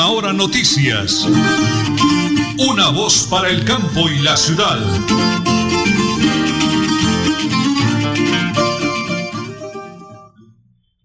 Última 0.00 0.16
Hora 0.16 0.32
Noticias. 0.32 1.28
Una 2.58 2.88
voz 2.90 3.28
para 3.30 3.48
el 3.48 3.64
campo 3.66 4.08
y 4.08 4.18
la 4.24 4.34
ciudad. 4.36 4.78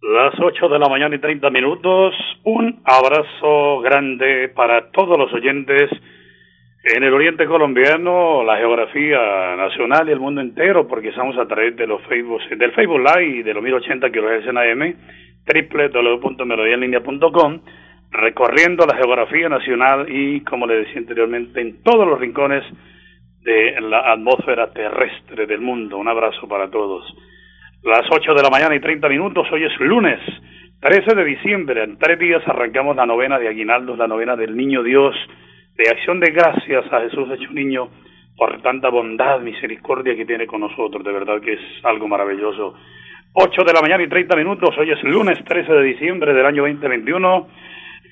Las 0.02 0.34
8 0.40 0.70
de 0.70 0.80
la 0.80 0.88
mañana 0.88 1.14
y 1.16 1.20
30 1.20 1.50
minutos. 1.50 2.14
Un 2.44 2.80
abrazo 2.86 3.82
grande 3.82 4.48
para 4.56 4.90
todos 4.92 5.18
los 5.18 5.34
oyentes 5.34 5.90
en 6.96 7.04
el 7.04 7.14
oriente 7.14 7.46
colombiano, 7.48 8.44
la 8.44 8.56
geografía 8.58 9.56
nacional 9.58 10.08
y 10.08 10.14
el 10.14 10.20
mundo 10.20 10.40
entero, 10.40 10.88
porque 10.88 11.10
estamos 11.10 11.38
a 11.38 11.48
través 11.48 11.76
de 11.76 11.88
los 11.88 12.02
Facebook, 12.04 12.42
del 12.58 12.72
Facebook 12.72 13.02
Live 13.02 13.40
y 13.40 13.44
de 13.44 13.54
los 13.54 13.64
1080 13.64 14.10
kHz 14.10 14.48
en 14.48 14.58
AM, 14.58 14.96
www.melodiaenlinea.com, 15.48 17.60
recorriendo 18.16 18.86
la 18.86 18.96
geografía 18.96 19.50
nacional 19.50 20.08
y, 20.10 20.42
como 20.42 20.68
le 20.68 20.78
decía 20.78 20.98
anteriormente, 20.98 21.62
en 21.62 21.84
todos 21.84 22.08
los 22.08 22.20
rincones 22.20 22.64
de 23.42 23.80
la 23.82 24.12
atmósfera 24.12 24.72
terrestre 24.72 25.46
del 25.46 25.62
mundo. 25.62 25.98
Un 25.98 26.08
abrazo 26.08 26.48
para 26.48 26.70
todos. 26.70 27.06
Las 27.84 28.06
8 28.10 28.34
de 28.34 28.42
la 28.42 28.50
mañana 28.50 28.76
y 28.76 28.80
30 28.80 29.08
minutos, 29.10 29.48
hoy 29.52 29.64
es 29.64 29.80
lunes, 29.80 30.20
13 30.80 31.16
de 31.16 31.24
diciembre. 31.24 31.84
En 31.84 32.00
tres 32.00 32.18
días 32.18 32.42
arrancamos 32.48 32.96
la 32.96 33.06
novena 33.06 33.38
de 33.38 33.48
Aguinaldos, 33.48 33.98
la 33.98 34.08
novena 34.08 34.36
del 34.36 34.58
Niño 34.58 34.82
Dios, 34.82 35.16
de 35.76 35.90
acción 35.90 36.20
de 36.20 36.32
gracias 36.32 36.92
a 36.92 37.02
Jesús 37.02 37.30
hecho 37.32 37.52
niño 37.52 37.90
por 38.36 38.62
tanta 38.62 38.90
bondad, 38.90 39.40
misericordia 39.40 40.16
que 40.16 40.26
tiene 40.26 40.48
con 40.48 40.62
nosotros. 40.62 41.04
De 41.04 41.12
verdad 41.12 41.40
que 41.42 41.54
es 41.54 41.62
algo 41.84 42.08
maravilloso. 42.08 42.76
8 43.34 43.64
de 43.64 43.74
la 43.74 43.82
mañana 43.82 44.04
y 44.04 44.08
30 44.08 44.36
minutos, 44.36 44.76
hoy 44.78 44.92
es 44.92 45.04
lunes 45.04 45.38
13 45.44 45.72
de 45.72 45.84
diciembre 45.84 46.34
del 46.34 46.46
año 46.46 46.64
2021. 46.64 47.48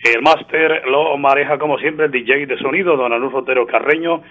El 0.03 0.21
máster 0.21 0.88
lo 0.88 1.17
maneja 1.17 1.58
como 1.58 1.77
siempre 1.77 2.05
el 2.05 2.11
DJ 2.11 2.45
de 2.45 2.58
sonido, 2.58 2.97
don 2.97 3.14
Anulfo 3.14 3.39
Otero 3.39 3.66
Carreño 3.66 4.22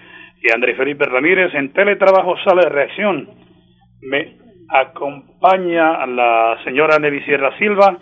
y 0.43 0.53
Andrés 0.53 0.77
Felipe 0.77 1.07
Ramírez. 1.07 1.55
En 1.55 1.73
teletrabajo 1.73 2.37
sale 2.45 2.63
de 2.63 2.69
reacción. 2.69 3.29
Me 4.03 4.37
acompaña 4.69 6.07
la 6.07 6.59
señora 6.65 6.99
Nevi 6.99 7.23
Sierra 7.23 7.57
Silva 7.59 7.99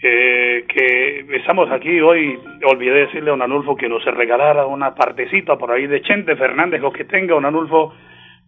eh, 0.00 0.64
que 0.68 1.26
estamos 1.36 1.68
aquí 1.72 2.00
hoy, 2.00 2.38
olvidé 2.62 3.06
decirle 3.06 3.30
a 3.30 3.32
don 3.32 3.42
Anulfo 3.42 3.74
que 3.74 3.88
nos 3.88 4.04
regalara 4.04 4.64
una 4.64 4.94
partecita 4.94 5.56
por 5.56 5.72
ahí 5.72 5.88
de 5.88 6.02
Chente 6.02 6.36
Fernández, 6.36 6.80
lo 6.80 6.92
que 6.92 7.04
tenga 7.04 7.34
don 7.34 7.44
Anulfo, 7.44 7.94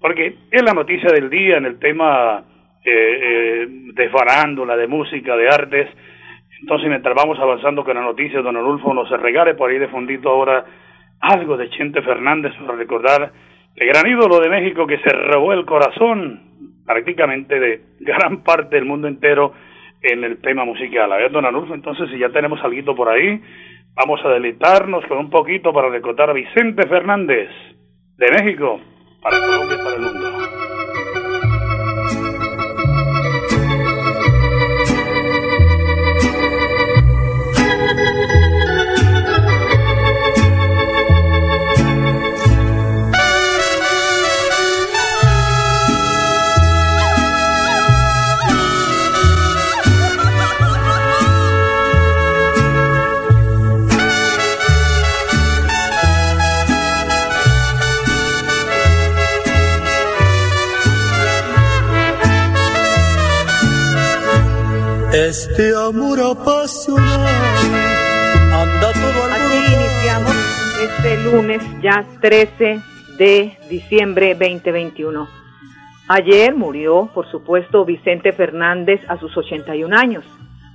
porque 0.01 0.37
es 0.49 0.63
la 0.63 0.73
noticia 0.73 1.11
del 1.11 1.29
día 1.29 1.57
en 1.57 1.65
el 1.65 1.81
tema 1.81 2.45
eh, 2.85 2.91
eh, 2.93 3.67
de 3.69 4.09
farándula, 4.11 4.77
de 4.77 4.87
música, 4.87 5.37
de 5.37 5.49
artes. 5.49 5.89
Entonces, 6.61 6.89
mientras 6.89 7.15
vamos 7.15 7.39
avanzando 7.39 7.85
con 7.85 7.95
la 7.95 8.03
noticia, 8.03 8.43
don 8.43 8.57
Anulfo 8.57 8.93
nos 8.93 9.09
regale 9.11 9.55
por 9.55 9.71
ahí 9.71 9.79
de 9.79 9.89
fondito 9.89 10.29
ahora 10.29 10.65
algo 11.21 11.57
de 11.57 11.71
Chente 11.71 12.03
Fernández 12.03 12.53
para 12.61 12.77
recordar 12.77 13.33
el 13.77 13.89
gran 13.89 14.07
ídolo 14.07 14.41
de 14.41 14.49
México 14.49 14.87
que 14.87 14.99
se 14.99 15.11
robó 15.11 15.53
el 15.53 15.65
corazón 15.65 16.41
prácticamente 16.85 17.59
de 17.61 17.81
gran 18.01 18.43
parte 18.43 18.77
del 18.77 18.85
mundo 18.85 19.09
entero 19.09 19.53
en 20.03 20.25
el 20.25 20.41
tema 20.41 20.65
musical. 20.65 21.13
A 21.13 21.17
ver, 21.17 21.31
don 21.31 21.45
Anulfo, 21.45 21.75
entonces 21.75 22.11
si 22.11 22.19
ya 22.19 22.31
tenemos 22.31 22.61
algo 22.63 22.95
por 22.95 23.09
ahí, 23.09 23.41
vamos 23.95 24.21
a 24.25 24.29
deleitarnos 24.31 25.05
con 25.07 25.19
un 25.19 25.31
poquito 25.31 25.73
para 25.73 25.89
recordar 25.89 26.31
a 26.31 26.35
Vicente 26.35 26.87
Fernández 26.89 27.49
de 28.17 28.31
México 28.31 28.81
para 29.23 29.39
Colombia 29.39 29.77
para 29.83 29.97
el 29.97 30.01
mundo. 30.01 30.80
Este 65.41 65.73
amor 65.75 66.19
apasionado 66.21 67.25
anda 68.53 68.93
todo 68.93 69.25
al 69.25 69.33
Así 69.33 69.57
iniciamos 69.75 70.37
este 70.83 71.25
lunes 71.25 71.63
ya 71.81 72.05
13 72.21 72.83
de 73.17 73.57
diciembre 73.71 74.35
2021. 74.35 75.27
Ayer 76.09 76.55
murió, 76.55 77.09
por 77.15 77.27
supuesto, 77.31 77.87
Vicente 77.87 78.33
Fernández 78.33 79.01
a 79.09 79.17
sus 79.17 79.35
81 79.35 79.97
años. 79.97 80.25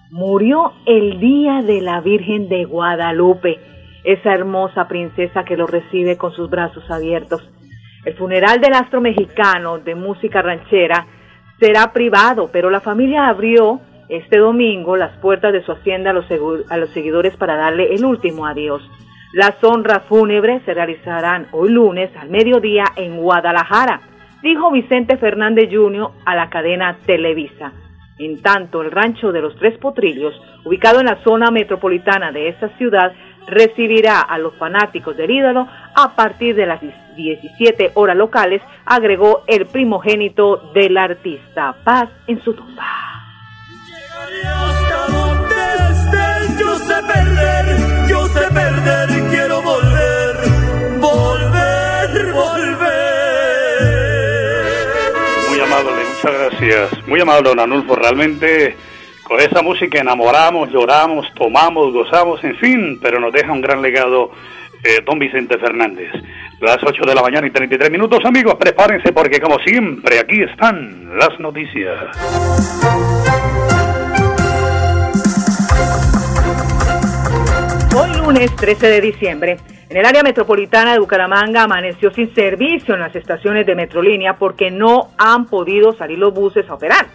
Murió 0.10 0.74
el 0.88 1.20
día 1.20 1.62
de 1.62 1.82
la 1.82 2.02
Virgen 2.02 2.50
de 2.50 2.66
Guadalupe, 2.66 3.60
esa 4.04 4.34
hermosa 4.34 4.88
princesa 4.88 5.44
que 5.44 5.58
lo 5.58 5.68
recibe 5.68 6.18
con 6.18 6.32
sus 6.32 6.50
brazos 6.50 6.90
abiertos. 6.90 7.48
El 8.04 8.16
funeral 8.16 8.60
del 8.60 8.74
astro 8.74 9.00
mexicano 9.00 9.78
de 9.78 9.94
música 9.94 10.42
ranchera 10.42 11.06
será 11.60 11.94
privado, 11.94 12.50
pero 12.52 12.72
la 12.72 12.80
familia 12.82 13.28
abrió 13.28 13.80
este 14.10 14.38
domingo 14.38 14.98
las 14.98 15.18
puertas 15.18 15.54
de 15.54 15.64
su 15.64 15.72
hacienda 15.72 16.12
a 16.12 16.14
los, 16.14 16.90
seguidores 16.92 17.36
para 17.38 17.56
darle 17.56 17.94
el 17.94 18.06
último 18.06 18.46
adiós. 18.46 18.82
Las 19.34 19.62
honras 19.64 20.04
fúnebres 20.08 20.62
se 20.64 20.74
realizarán 20.74 21.48
hoy 21.52 21.70
lunes 21.70 22.10
al 22.16 22.30
mediodía 22.30 22.86
en 22.96 23.18
Guadalajara, 23.18 24.02
dijo 24.42 24.72
Vicente 24.72 25.18
Fernández 25.18 25.70
Jr. 25.72 26.12
a 26.26 26.36
la 26.36 26.50
cadena 26.50 26.98
Televisa. 27.06 27.74
En 28.18 28.42
tanto, 28.42 28.82
el 28.82 28.92
rancho 28.92 29.34
de 29.34 29.42
los 29.42 29.56
Tres 29.58 29.78
Potrillos, 29.78 30.34
ubicado 30.64 31.02
en 31.02 31.08
la 31.08 31.22
zona 31.24 31.52
metropolitana 31.52 32.32
de 32.32 32.48
esta 32.48 32.70
ciudad, 32.78 33.12
recibirá 33.48 34.22
a 34.22 34.38
los 34.38 34.56
fanáticos 34.56 35.18
del 35.18 35.32
ídolo 35.32 35.68
a 35.96 36.16
partir 36.16 36.56
de 36.56 36.66
las 36.66 36.80
17 37.16 37.92
horas 37.96 38.16
locales, 38.16 38.62
agregó 38.86 39.44
el 39.48 39.66
primogénito 39.66 40.72
del 40.74 40.98
artista. 40.98 41.76
Paz 41.84 42.10
en 42.28 42.42
su 42.42 42.54
tumba. 42.54 43.15
Gracias. 56.32 57.08
Muy 57.08 57.20
amable, 57.22 57.50
don 57.50 57.60
Anulfo. 57.60 57.96
Realmente 57.96 58.76
con 59.24 59.40
esa 59.40 59.62
música 59.62 60.00
enamoramos, 60.00 60.70
lloramos, 60.72 61.28
tomamos, 61.34 61.94
gozamos, 61.94 62.44
en 62.44 62.56
fin, 62.58 63.00
pero 63.02 63.20
nos 63.20 63.34
deja 63.34 63.52
un 63.52 63.62
gran 63.62 63.82
legado 63.82 64.32
eh, 64.84 65.02
don 65.06 65.20
Vicente 65.20 65.58
Fernández. 65.58 66.12
Las 66.62 66.78
8 66.84 67.04
de 67.06 67.16
la 67.16 67.22
mañana 67.22 67.48
y 67.48 67.52
33 67.52 67.92
minutos, 67.92 68.24
amigos, 68.24 68.56
prepárense 68.56 69.12
porque 69.12 69.40
como 69.40 69.60
siempre 69.60 70.20
aquí 70.20 70.42
están 70.42 71.18
las 71.18 71.40
noticias. 71.40 72.00
Lunes 78.26 78.56
13 78.56 78.88
de 78.88 79.02
diciembre, 79.02 79.58
en 79.88 79.98
el 79.98 80.04
área 80.04 80.24
metropolitana 80.24 80.94
de 80.94 81.00
Bucaramanga 81.00 81.62
amaneció 81.62 82.12
sin 82.12 82.34
servicio 82.34 82.96
en 82.96 83.02
las 83.02 83.16
estaciones 83.16 83.68
de 83.68 83.76
Metrolínea 83.76 84.34
porque 84.34 84.72
no 84.72 85.12
han 85.20 85.46
podido 85.46 85.94
salir 85.94 86.18
los 86.18 86.34
buses 86.34 86.68
a 86.68 86.74
operar. 86.74 87.06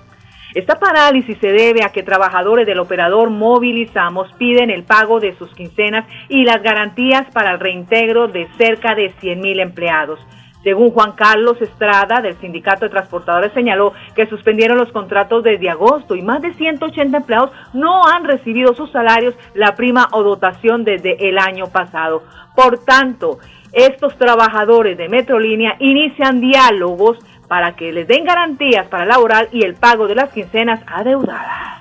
Esta 0.54 0.78
parálisis 0.78 1.36
se 1.40 1.48
debe 1.48 1.82
a 1.82 1.90
que 1.90 2.04
trabajadores 2.04 2.64
del 2.64 2.78
operador 2.78 3.28
Movilizamos 3.30 4.32
piden 4.34 4.70
el 4.70 4.84
pago 4.84 5.18
de 5.18 5.36
sus 5.36 5.52
quincenas 5.52 6.06
y 6.28 6.44
las 6.44 6.62
garantías 6.62 7.26
para 7.32 7.50
el 7.50 7.58
reintegro 7.58 8.28
de 8.28 8.46
cerca 8.56 8.94
de 8.94 9.12
100.000 9.20 9.62
empleados. 9.62 10.20
Según 10.62 10.90
Juan 10.90 11.12
Carlos 11.12 11.60
Estrada 11.60 12.20
del 12.20 12.38
Sindicato 12.38 12.84
de 12.84 12.90
Transportadores 12.90 13.52
señaló 13.54 13.94
que 14.14 14.26
suspendieron 14.26 14.76
los 14.76 14.92
contratos 14.92 15.42
desde 15.42 15.70
agosto 15.70 16.14
y 16.14 16.22
más 16.22 16.42
de 16.42 16.52
180 16.54 17.16
empleados 17.16 17.50
no 17.72 18.06
han 18.06 18.24
recibido 18.24 18.74
sus 18.74 18.90
salarios, 18.92 19.34
la 19.54 19.74
prima 19.74 20.08
o 20.12 20.22
dotación 20.22 20.84
desde 20.84 21.28
el 21.28 21.38
año 21.38 21.66
pasado. 21.72 22.22
Por 22.54 22.84
tanto, 22.84 23.38
estos 23.72 24.16
trabajadores 24.18 24.98
de 24.98 25.08
Metrolínea 25.08 25.76
inician 25.78 26.40
diálogos 26.40 27.18
para 27.48 27.74
que 27.74 27.92
les 27.92 28.06
den 28.06 28.24
garantías 28.24 28.86
para 28.88 29.06
laboral 29.06 29.48
y 29.52 29.64
el 29.64 29.74
pago 29.74 30.06
de 30.06 30.14
las 30.14 30.30
quincenas 30.30 30.80
adeudadas. 30.86 31.80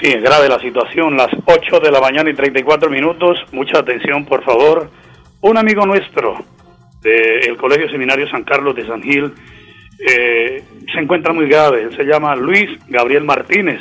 Sí, 0.00 0.08
es 0.08 0.22
grave 0.22 0.48
la 0.48 0.58
situación. 0.60 1.16
Las 1.16 1.30
8 1.44 1.80
de 1.80 1.90
la 1.90 2.00
mañana 2.00 2.30
y 2.30 2.34
34 2.34 2.88
minutos. 2.90 3.38
Mucha 3.52 3.80
atención, 3.80 4.24
por 4.24 4.44
favor. 4.44 4.88
Un 5.40 5.58
amigo 5.58 5.84
nuestro 5.84 6.36
del 7.02 7.56
Colegio 7.56 7.88
Seminario 7.88 8.28
San 8.28 8.44
Carlos 8.44 8.74
de 8.74 8.86
San 8.86 9.02
Gil, 9.02 9.32
eh, 9.98 10.62
se 10.92 10.98
encuentra 10.98 11.32
muy 11.32 11.48
grave. 11.48 11.90
se 11.96 12.04
llama 12.04 12.34
Luis 12.36 12.68
Gabriel 12.88 13.24
Martínez. 13.24 13.80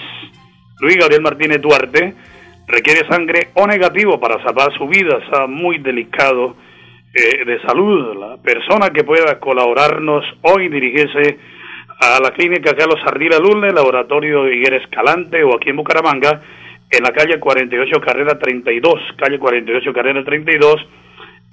Luis 0.80 0.98
Gabriel 0.98 1.22
Martínez 1.22 1.62
Duarte 1.62 2.14
requiere 2.68 3.08
sangre 3.10 3.50
O 3.56 3.68
negativo 3.68 4.20
para 4.20 4.42
salvar 4.44 4.72
su 4.78 4.88
vida, 4.88 5.18
está 5.24 5.48
muy 5.48 5.80
delicado 5.80 6.56
eh, 7.14 7.44
de 7.46 7.60
salud. 7.62 8.16
La 8.18 8.38
persona 8.38 8.90
que 8.92 9.04
pueda 9.04 9.40
colaborarnos 9.40 10.24
hoy 10.42 10.70
dirigirse 10.70 11.38
a 12.02 12.20
la 12.22 12.32
clínica 12.32 12.76
Carlos 12.76 13.02
Ardila 13.06 13.40
Lulne, 13.40 13.72
laboratorio 13.72 14.48
Higuera 14.48 14.78
Escalante 14.78 15.44
o 15.44 15.56
aquí 15.56 15.70
en 15.70 15.76
Bucaramanga, 15.76 16.42
en 16.90 17.04
la 17.04 17.12
calle 17.12 17.40
48 17.40 18.00
Carrera 18.00 18.40
32, 18.40 18.94
calle 19.18 19.38
48 19.38 19.94
Carrera 19.94 20.24
32, 20.24 20.76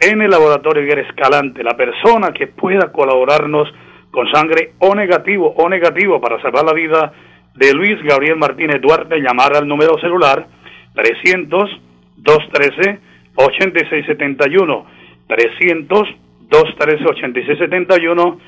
en 0.01 0.23
el 0.23 0.31
laboratorio 0.31 0.83
Higuera 0.83 1.03
Escalante. 1.03 1.63
La 1.63 1.77
persona 1.77 2.33
que 2.33 2.49
pueda 2.49 2.93
colaborarnos 2.93 3.69
con 4.11 4.31
sangre 4.33 4.73
O 4.79 4.95
negativo, 4.95 5.55
O 5.57 5.69
negativo 5.69 6.21
para 6.21 6.41
salvar 6.41 6.65
la 6.65 6.73
vida 6.73 7.13
de 7.55 7.73
Luis 7.73 8.03
Gabriel 8.03 8.37
Martínez 8.37 8.81
Duarte, 8.81 9.21
llamar 9.21 9.57
al 9.57 9.67
número 9.67 9.99
celular 9.99 10.47
300 10.95 11.71
213 12.17 12.99
8671 13.37 14.87
300 15.27 16.09
213 16.49 17.05
8671 17.05 18.39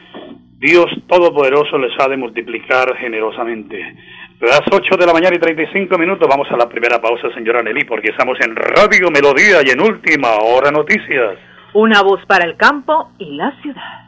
Dios 0.59 0.87
Todopoderoso 1.06 1.79
les 1.79 1.93
ha 2.00 2.09
de 2.09 2.17
multiplicar 2.17 2.97
generosamente. 2.97 3.95
Las 4.40 4.62
8 4.70 4.96
de 4.96 5.05
la 5.05 5.12
mañana 5.12 5.35
y 5.35 5.40
35 5.40 5.99
minutos, 5.99 6.29
vamos 6.31 6.46
a 6.52 6.56
la 6.56 6.69
primera 6.69 7.00
pausa, 7.00 7.29
señora 7.35 7.61
Nelly, 7.61 7.85
porque 7.85 8.11
estamos 8.11 8.38
en 8.40 8.55
Radio 8.55 9.11
Melodía 9.11 9.62
y 9.64 9.70
en 9.70 9.81
Última 9.81 10.29
Hora 10.37 10.70
Noticias. 10.70 11.38
Una 11.73 12.02
voz 12.02 12.25
para 12.26 12.44
el 12.44 12.56
campo 12.56 13.11
y 13.19 13.35
la 13.35 13.50
ciudad. 13.61 14.07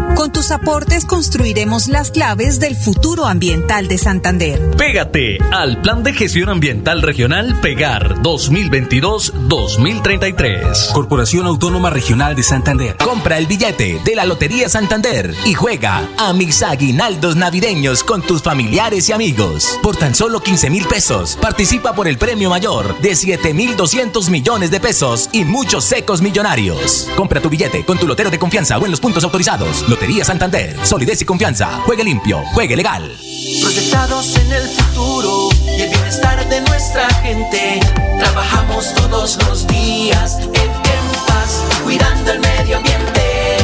Con 0.15 0.31
tus 0.31 0.51
aportes 0.51 1.05
construiremos 1.05 1.87
las 1.87 2.11
claves 2.11 2.59
del 2.59 2.75
futuro 2.75 3.25
ambiental 3.25 3.87
de 3.87 3.97
Santander. 3.97 4.59
Pégate 4.77 5.39
al 5.51 5.81
Plan 5.81 6.03
de 6.03 6.13
Gestión 6.13 6.49
Ambiental 6.49 7.01
Regional 7.01 7.59
Pegar 7.61 8.15
2022-2033. 8.21 10.91
Corporación 10.93 11.47
Autónoma 11.47 11.89
Regional 11.89 12.35
de 12.35 12.43
Santander. 12.43 12.97
Compra 12.97 13.37
el 13.37 13.47
billete 13.47 13.99
de 14.03 14.15
la 14.15 14.25
Lotería 14.25 14.69
Santander 14.69 15.33
y 15.45 15.53
juega 15.53 16.07
a 16.17 16.33
mis 16.33 16.61
aguinaldos 16.61 17.35
navideños 17.35 18.03
con 18.03 18.21
tus 18.21 18.43
familiares 18.43 19.09
y 19.09 19.13
amigos. 19.13 19.79
Por 19.81 19.95
tan 19.95 20.13
solo 20.13 20.41
15 20.41 20.69
mil 20.69 20.85
pesos, 20.85 21.37
participa 21.41 21.93
por 21.93 22.07
el 22.07 22.17
premio 22.17 22.49
mayor 22.49 22.99
de 23.01 23.15
7 23.15 23.53
mil 23.53 23.75
200 23.75 24.29
millones 24.29 24.71
de 24.71 24.79
pesos 24.79 25.29
y 25.31 25.45
muchos 25.45 25.85
secos 25.85 26.21
millonarios. 26.21 27.07
Compra 27.15 27.41
tu 27.41 27.49
billete 27.49 27.85
con 27.85 27.97
tu 27.97 28.07
lotero 28.07 28.29
de 28.29 28.37
confianza 28.37 28.77
o 28.77 28.85
en 28.85 28.91
los 28.91 28.99
puntos 28.99 29.23
autorizados. 29.23 29.89
Lotería 30.01 30.25
Santander. 30.25 30.75
Solidez 30.83 31.21
y 31.21 31.25
confianza. 31.25 31.79
Juegue 31.85 32.03
limpio. 32.03 32.41
Juegue 32.53 32.75
legal. 32.75 33.15
Proyectados 33.61 34.35
en 34.35 34.51
el 34.51 34.67
futuro 34.67 35.49
y 35.77 35.79
el 35.79 35.89
bienestar 35.89 36.49
de 36.49 36.59
nuestra 36.61 37.07
gente. 37.21 37.79
Trabajamos 38.17 38.95
todos 38.95 39.37
los 39.47 39.67
días 39.67 40.39
en, 40.39 40.55
en 40.55 41.25
paz, 41.27 41.61
cuidando 41.83 42.31
el 42.31 42.39
medio 42.39 42.77
ambiente. 42.77 43.57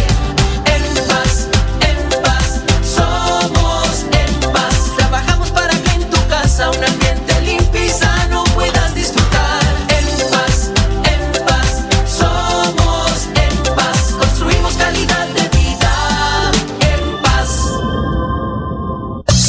En 0.66 1.08
paz, 1.08 1.48
en 1.82 2.22
paz, 2.22 2.62
somos 2.86 4.06
en 4.12 4.52
paz. 4.52 4.92
Trabajamos 4.96 5.50
para 5.50 5.74
que 5.74 5.90
en 5.90 6.08
tu 6.08 6.28
casa 6.28 6.70
un 6.70 6.84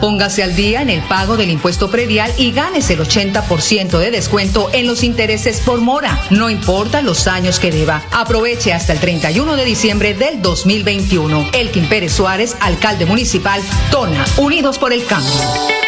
Póngase 0.00 0.42
al 0.42 0.54
día 0.54 0.82
en 0.82 0.90
el 0.90 1.02
pago 1.02 1.36
del 1.36 1.50
impuesto 1.50 1.90
predial 1.90 2.32
y 2.36 2.52
ganes 2.52 2.90
el 2.90 3.00
80% 3.00 3.98
de 3.98 4.10
descuento 4.10 4.70
en 4.72 4.86
los 4.86 5.02
intereses 5.02 5.60
por 5.60 5.80
mora, 5.80 6.20
no 6.30 6.50
importa 6.50 7.02
los 7.02 7.26
años 7.26 7.58
que 7.58 7.70
deba. 7.70 8.02
Aproveche 8.12 8.72
hasta 8.72 8.92
el 8.92 9.00
31 9.00 9.56
de 9.56 9.64
diciembre 9.64 10.14
del 10.14 10.42
2021. 10.42 11.50
Elkin 11.52 11.88
Pérez 11.88 12.12
Suárez, 12.12 12.56
alcalde 12.60 13.06
municipal, 13.06 13.60
Tona, 13.90 14.24
Unidos 14.38 14.78
por 14.78 14.92
el 14.92 15.04
Cambio. 15.06 15.87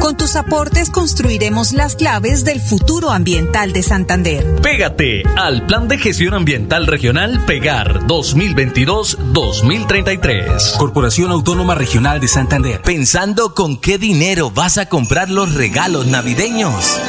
Con 0.00 0.16
tus 0.16 0.36
aportes 0.36 0.90
construiremos 0.90 1.72
las 1.72 1.96
claves 1.96 2.44
del 2.44 2.60
futuro 2.60 3.10
ambiental 3.10 3.72
de 3.72 3.82
Santander. 3.82 4.44
Pégate 4.62 5.24
al 5.36 5.66
Plan 5.66 5.88
de 5.88 5.98
Gestión 5.98 6.34
Ambiental 6.34 6.86
Regional 6.86 7.44
Pegar 7.46 8.02
2022-2033. 8.06 10.76
Corporación 10.76 11.32
Autónoma 11.32 11.74
Regional 11.74 12.20
de 12.20 12.28
Santander. 12.28 12.82
¿Pensando 12.82 13.54
con 13.54 13.78
qué 13.78 13.98
dinero 13.98 14.50
vas 14.50 14.78
a 14.78 14.88
comprar 14.88 15.30
los 15.30 15.54
regalos 15.54 16.06
navideños? 16.06 17.00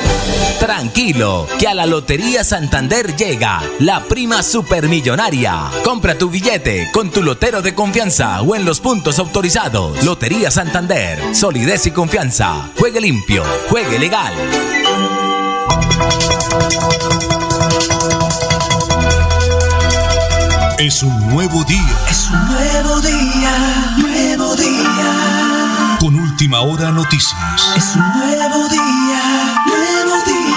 Tranquilo, 0.59 1.47
que 1.59 1.67
a 1.67 1.75
la 1.75 1.85
Lotería 1.85 2.43
Santander 2.43 3.15
llega 3.15 3.61
la 3.79 4.03
prima 4.05 4.41
supermillonaria. 4.41 5.69
Compra 5.83 6.17
tu 6.17 6.29
billete 6.29 6.89
con 6.91 7.11
tu 7.11 7.21
lotero 7.21 7.61
de 7.61 7.75
confianza 7.75 8.41
o 8.41 8.55
en 8.55 8.65
los 8.65 8.79
puntos 8.79 9.19
autorizados. 9.19 10.03
Lotería 10.03 10.49
Santander, 10.49 11.35
solidez 11.35 11.85
y 11.85 11.91
confianza. 11.91 12.71
Juegue 12.77 13.01
limpio, 13.01 13.43
juegue 13.69 13.97
legal. 13.97 14.33
Es 20.77 21.01
un 21.01 21.27
nuevo 21.29 21.63
día. 21.63 21.97
Es 22.09 22.29
un 22.29 22.47
nuevo 22.47 23.01
día, 23.01 23.95
nuevo 23.97 24.55
día. 24.55 25.97
Con 25.99 26.15
última 26.19 26.61
hora 26.61 26.91
noticias. 26.91 27.33
Es 27.75 27.95
un 27.95 28.13
nuevo 28.13 28.69
día, 28.69 29.63
nuevo 29.65 30.23
día. 30.25 30.56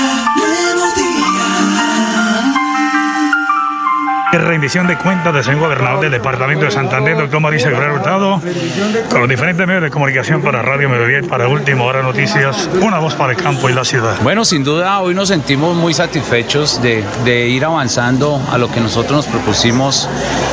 Rendición 4.31 4.87
de 4.87 4.97
cuentas 4.97 5.33
del 5.33 5.43
señor 5.43 5.59
gobernador 5.59 5.99
del 5.99 6.11
departamento 6.11 6.65
de 6.65 6.71
Santander, 6.71 7.17
doctor 7.17 7.39
Mauricio 7.41 7.69
Guerrero 7.69 7.95
Hurtado, 7.95 8.41
con 9.09 9.19
los 9.19 9.29
diferentes 9.29 9.67
medios 9.67 9.83
de 9.83 9.91
comunicación 9.91 10.41
para 10.41 10.61
Radio 10.61 10.89
Mediodía 10.89 11.19
y 11.19 11.23
para 11.23 11.47
Última 11.47 11.83
Hora 11.83 12.01
Noticias, 12.01 12.69
una 12.81 12.99
voz 12.99 13.13
para 13.15 13.33
el 13.33 13.37
campo 13.37 13.69
y 13.69 13.73
la 13.73 13.83
ciudad. 13.83 14.15
Bueno, 14.23 14.45
sin 14.45 14.63
duda 14.63 14.99
hoy 15.01 15.13
nos 15.13 15.27
sentimos 15.27 15.75
muy 15.75 15.93
satisfechos 15.93 16.81
de, 16.81 17.03
de 17.25 17.47
ir 17.49 17.65
avanzando 17.65 18.41
a 18.51 18.57
lo 18.57 18.71
que 18.71 18.79
nosotros 18.79 19.11
nos 19.11 19.27
propusimos 19.27 20.09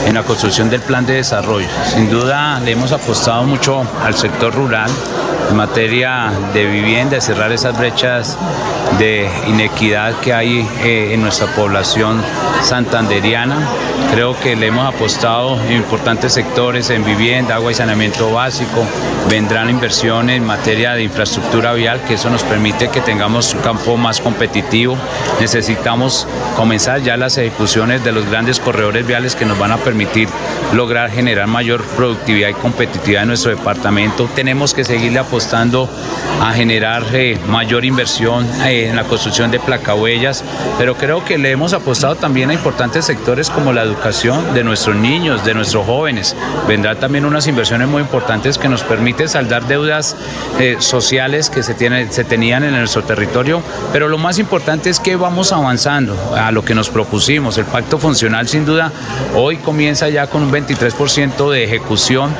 en 0.07 0.15
la 0.15 0.23
construcción 0.23 0.71
del 0.71 0.81
plan 0.81 1.07
de 1.07 1.15
desarrollo. 1.15 1.69
Sin 1.87 2.11
duda 2.11 2.61
le 2.61 2.73
hemos 2.73 2.93
apostado 2.93 3.45
mucho 3.45 3.87
al 4.05 4.15
sector 4.15 4.55
rural 4.55 4.91
en 5.49 5.57
materia 5.57 6.31
de 6.53 6.67
vivienda, 6.67 7.21
cerrar 7.21 7.53
esas 7.53 7.77
brechas 7.79 8.39
de 8.99 9.31
inequidad 9.47 10.19
que 10.21 10.33
hay 10.33 10.69
eh, 10.83 11.13
en 11.13 11.23
nuestra 11.23 11.47
población 11.55 12.23
santanderiana. 12.63 13.57
Creo 14.13 14.39
que 14.41 14.57
le 14.57 14.69
hemos 14.69 14.87
apostado 14.87 15.61
en 15.65 15.73
importantes 15.73 16.33
sectores 16.33 16.91
en 16.91 17.05
vivienda, 17.05 17.57
agua 17.57 17.71
y 17.71 17.75
saneamiento 17.75 18.33
básico. 18.33 18.85
Vendrán 19.29 19.69
inversiones 19.69 20.39
en 20.39 20.47
materia 20.47 20.95
de 20.95 21.03
infraestructura 21.03 21.75
vial, 21.75 22.01
que 22.09 22.15
eso 22.15 22.31
nos 22.31 22.43
permite 22.43 22.89
que 22.89 23.01
tengamos 23.01 23.53
un 23.55 23.61
campo 23.61 23.97
más 23.97 24.21
competitivo. 24.21 24.97
Necesitamos 25.41 26.27
comenzar 26.57 27.03
ya 27.03 27.17
las 27.17 27.37
ejecuciones 27.37 28.03
de 28.03 28.13
los 28.13 28.29
grandes 28.29 28.61
corredores 28.61 29.07
viales 29.07 29.37
que 29.37 29.45
nos 29.45 29.59
van 29.59 29.73
a 29.73 29.77
permitir 29.77 30.29
lograr 30.73 31.11
generar 31.11 31.47
mayor 31.47 31.85
productividad 31.97 32.49
y 32.49 32.55
competitividad 32.55 33.23
en 33.23 33.29
nuestro 33.29 33.51
departamento. 33.51 34.29
Tenemos 34.35 34.73
que 34.73 34.85
seguirle 34.85 35.19
apostando 35.19 35.38
a 36.41 36.53
generar 36.53 37.05
eh, 37.13 37.39
mayor 37.49 37.85
inversión 37.85 38.47
eh, 38.65 38.89
en 38.89 38.97
la 38.97 39.05
construcción 39.05 39.51
de 39.51 39.59
placahuellas, 39.59 40.45
pero 40.79 40.97
creo 40.97 41.25
que 41.25 41.39
le 41.39 41.51
hemos 41.51 41.73
apostado 41.73 42.17
también 42.17 42.51
a 42.51 42.55
importantes 42.55 43.05
sectores 43.05 43.51
como 43.51 43.73
la 43.73 43.83
educación 43.83 44.55
de 44.55 44.65
nuestros 44.65 44.97
niños, 44.97 45.45
de 45.45 45.55
nuestros 45.55 45.85
jóvenes. 45.87 46.37
Vendrán 46.67 46.99
también 46.99 47.25
unas 47.25 47.47
inversiones 47.47 47.89
muy 47.89 48.03
importantes 48.03 48.59
que 48.59 48.69
nos 48.69 48.83
permiten 48.83 49.29
saldar 49.29 49.67
deudas 49.67 50.17
eh, 50.59 50.77
sociales 50.79 51.51
que 51.51 51.63
se, 51.63 51.75
tienen, 51.75 52.13
se 52.13 52.25
tenían 52.25 52.65
en 52.65 52.73
nuestro 52.73 53.03
territorio, 53.05 53.63
pero 53.93 54.09
lo 54.09 54.19
más 54.19 54.39
importante 54.39 54.91
es 54.91 55.01
que 55.01 55.17
vamos 55.17 55.53
avanzando 55.53 56.17
a 56.37 56.51
lo 56.53 56.65
que 56.65 56.75
nos 56.75 56.89
propusimos. 56.89 57.59
El 57.59 57.65
pacto 57.65 57.99
funcional 57.99 58.49
sin 58.49 58.65
duda 58.65 58.93
hoy 59.35 59.57
comienza 59.57 60.09
ya 60.09 60.27
con 60.29 60.43
un 60.43 60.53
23% 60.53 61.51
de 61.51 61.65
ejecución, 61.65 62.35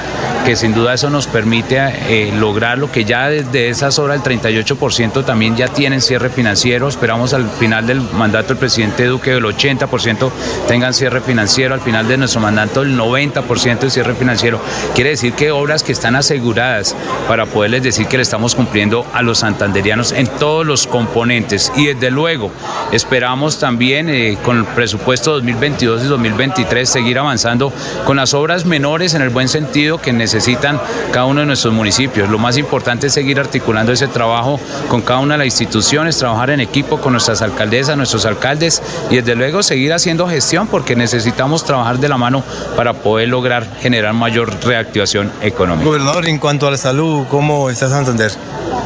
que 0.45 0.57
sin 0.57 0.75
duda 0.75 0.95
eso 0.95 1.11
nos 1.11 1.27
permite 1.27 1.79
eh, 2.09 2.33
lograr 2.39 2.79
lo 2.79 2.88
que 2.89 3.05
ya 3.05 3.29
desde 3.29 3.69
esas 3.69 3.99
horas 3.99 4.21
el 4.25 4.41
38% 4.41 5.25
también 5.25 5.57
ya 5.57 5.69
tienen 5.69 6.01
cierre 6.01 6.31
financiero. 6.31 6.89
Esperamos 6.89 7.35
al 7.35 7.49
final 7.51 7.87
del 7.87 8.01
mandato 8.01 8.49
del 8.49 8.59
presidente 8.59 9.07
Duque 9.07 9.33
el 9.33 9.45
80% 9.45 10.31
tengan 10.67 10.95
cierre 10.95 11.21
financiero, 11.21 11.75
al 11.75 11.81
final 11.81 12.09
de 12.09 12.17
nuestro 12.17 12.41
mandato 12.41 12.83
el 12.83 12.99
90% 12.99 13.79
de 13.81 13.91
cierre 13.91 14.15
financiero. 14.15 14.61
Quiere 14.95 15.11
decir 15.11 15.33
que 15.35 15.51
obras 15.51 15.83
que 15.83 15.93
están 15.93 16.17
aseguradas 16.17 16.95
para 17.27 17.47
poderles 17.47 17.83
decir 17.83 18.07
que 18.07 18.17
le 18.17 18.23
estamos 18.23 18.55
cumpliendo 18.55 19.07
a 19.13 19.23
los 19.23 19.39
santanderianos 19.39 20.13
en 20.13 20.27
todos 20.27 20.67
los 20.67 20.87
componentes. 20.87 21.73
Y 21.77 21.87
desde 21.87 22.11
luego 22.11 22.51
esperamos 22.93 23.59
también 23.59 24.09
eh, 24.09 24.39
con 24.43 24.59
el 24.59 24.65
presupuesto 24.65 25.33
2022 25.33 26.05
y 26.05 26.07
2023 26.07 26.89
seguir 26.89 27.19
avanzando 27.19 27.73
con 28.05 28.17
las 28.17 28.35
obras 28.35 28.65
menores 28.65 29.15
en 29.15 29.23
el 29.23 29.31
buen 29.31 29.49
sentido 29.49 29.99
que 30.01 30.13
necesitan 30.13 30.81
cada 31.13 31.27
uno 31.27 31.41
de 31.41 31.47
nuestros 31.47 31.75
municipios. 31.75 32.29
Lo 32.29 32.39
más 32.39 32.57
importante 32.57 32.78
es 33.03 33.13
seguir 33.13 33.39
articulando 33.41 33.93
ese 33.93 34.09
trabajo 34.09 34.59
con 34.89 35.03
cada 35.03 35.21
una 35.21 35.35
de 35.35 35.39
las 35.39 35.47
instituciones, 35.47 36.17
trabajar 36.19 36.51
en 36.51 36.61
equipo 36.61 37.01
con 37.01 37.13
nuestras 37.13 37.43
alcaldesas, 37.43 37.97
nuestros 37.97 38.25
alcaldes 38.25 38.83
y 39.11 39.17
desde 39.17 39.35
luego 39.35 39.63
seguir 39.63 39.93
haciendo 39.93 40.29
gestión 40.29 40.69
porque 40.69 40.97
necesitamos 40.97 41.65
trabajar 41.65 41.99
de 41.99 42.09
la 42.09 42.17
mano 42.17 42.43
para 42.77 42.95
poder 42.95 43.29
lograr 43.29 43.67
generar 43.81 44.15
mayor 44.15 44.53
reactivación 44.65 45.31
económica. 45.43 45.85
Gobernador, 45.87 46.27
en 46.27 46.39
cuanto 46.39 46.67
a 46.67 46.71
la 46.71 46.77
salud, 46.77 47.27
¿cómo 47.29 47.69
está 47.69 47.89
Santander? 47.89 48.33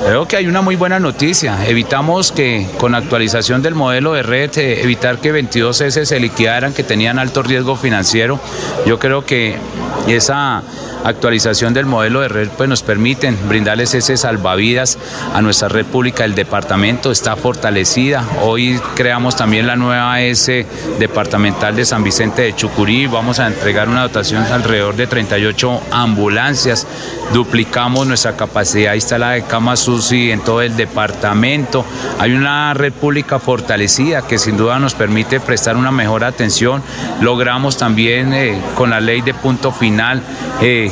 Creo 0.04 0.26
que 0.26 0.36
hay 0.36 0.46
una 0.46 0.62
muy 0.62 0.74
buena 0.74 0.98
noticia. 0.98 1.64
Evitamos 1.66 2.32
que 2.32 2.66
con 2.78 2.94
actualización 2.94 3.62
del 3.62 3.76
modelo 3.76 4.14
de 4.14 4.24
red, 4.24 4.50
eh, 4.58 4.82
evitar 4.82 5.18
que 5.18 5.30
22 5.30 5.80
S 5.80 6.06
se 6.06 6.18
liquidaran 6.18 6.72
que 6.72 6.82
tenían 6.82 7.20
alto 7.20 7.42
riesgo 7.42 7.76
financiero. 7.76 8.40
Yo 8.84 8.98
creo 8.98 9.24
que 9.24 9.56
esa 10.08 10.62
actualización 11.04 11.74
del 11.74 11.86
modelo 11.86 12.20
de 12.20 12.28
red 12.28 12.48
pues 12.56 12.68
nos 12.68 12.82
permiten 12.82 13.36
brindarles 13.48 13.94
ese 13.94 14.16
salvavidas 14.16 14.98
a 15.34 15.42
nuestra 15.42 15.68
red 15.68 15.86
pública. 15.86 16.22
Del 16.22 16.34
departamento 16.34 17.10
está 17.10 17.36
fortalecida. 17.36 18.24
Hoy 18.42 18.80
creamos 18.94 19.36
también 19.36 19.66
la 19.66 19.76
nueva 19.76 20.20
S 20.20 20.66
departamental 20.98 21.74
de 21.74 21.84
San 21.84 22.04
Vicente 22.04 22.42
de 22.42 22.54
Chucurí. 22.54 23.06
Vamos 23.06 23.38
a 23.38 23.46
entregar 23.46 23.88
una 23.88 24.02
dotación 24.02 24.44
alrededor 24.44 24.96
de 24.96 25.06
38 25.06 25.82
ambulancias. 25.90 26.86
Duplicamos 27.32 28.06
nuestra 28.06 28.36
capacidad 28.36 28.94
instalada 28.94 29.32
de 29.32 29.42
camas 29.42 29.88
UCI 29.88 30.30
en 30.30 30.40
todo 30.40 30.62
el 30.62 30.76
departamento. 30.76 31.84
Hay 32.18 32.32
una 32.32 32.74
red 32.74 32.92
pública 32.92 33.38
fortalecida 33.38 34.22
que 34.22 34.38
sin 34.38 34.56
duda 34.56 34.78
nos 34.78 34.94
permite 34.94 35.40
prestar 35.40 35.76
una 35.76 35.90
mejor 35.90 36.24
atención. 36.24 36.82
Logramos 37.20 37.76
también 37.76 38.32
eh, 38.32 38.60
con 38.76 38.90
la 38.90 39.00
ley 39.00 39.22
de 39.22 39.34
punto 39.34 39.72
final 39.72 40.22
eh, 40.60 40.91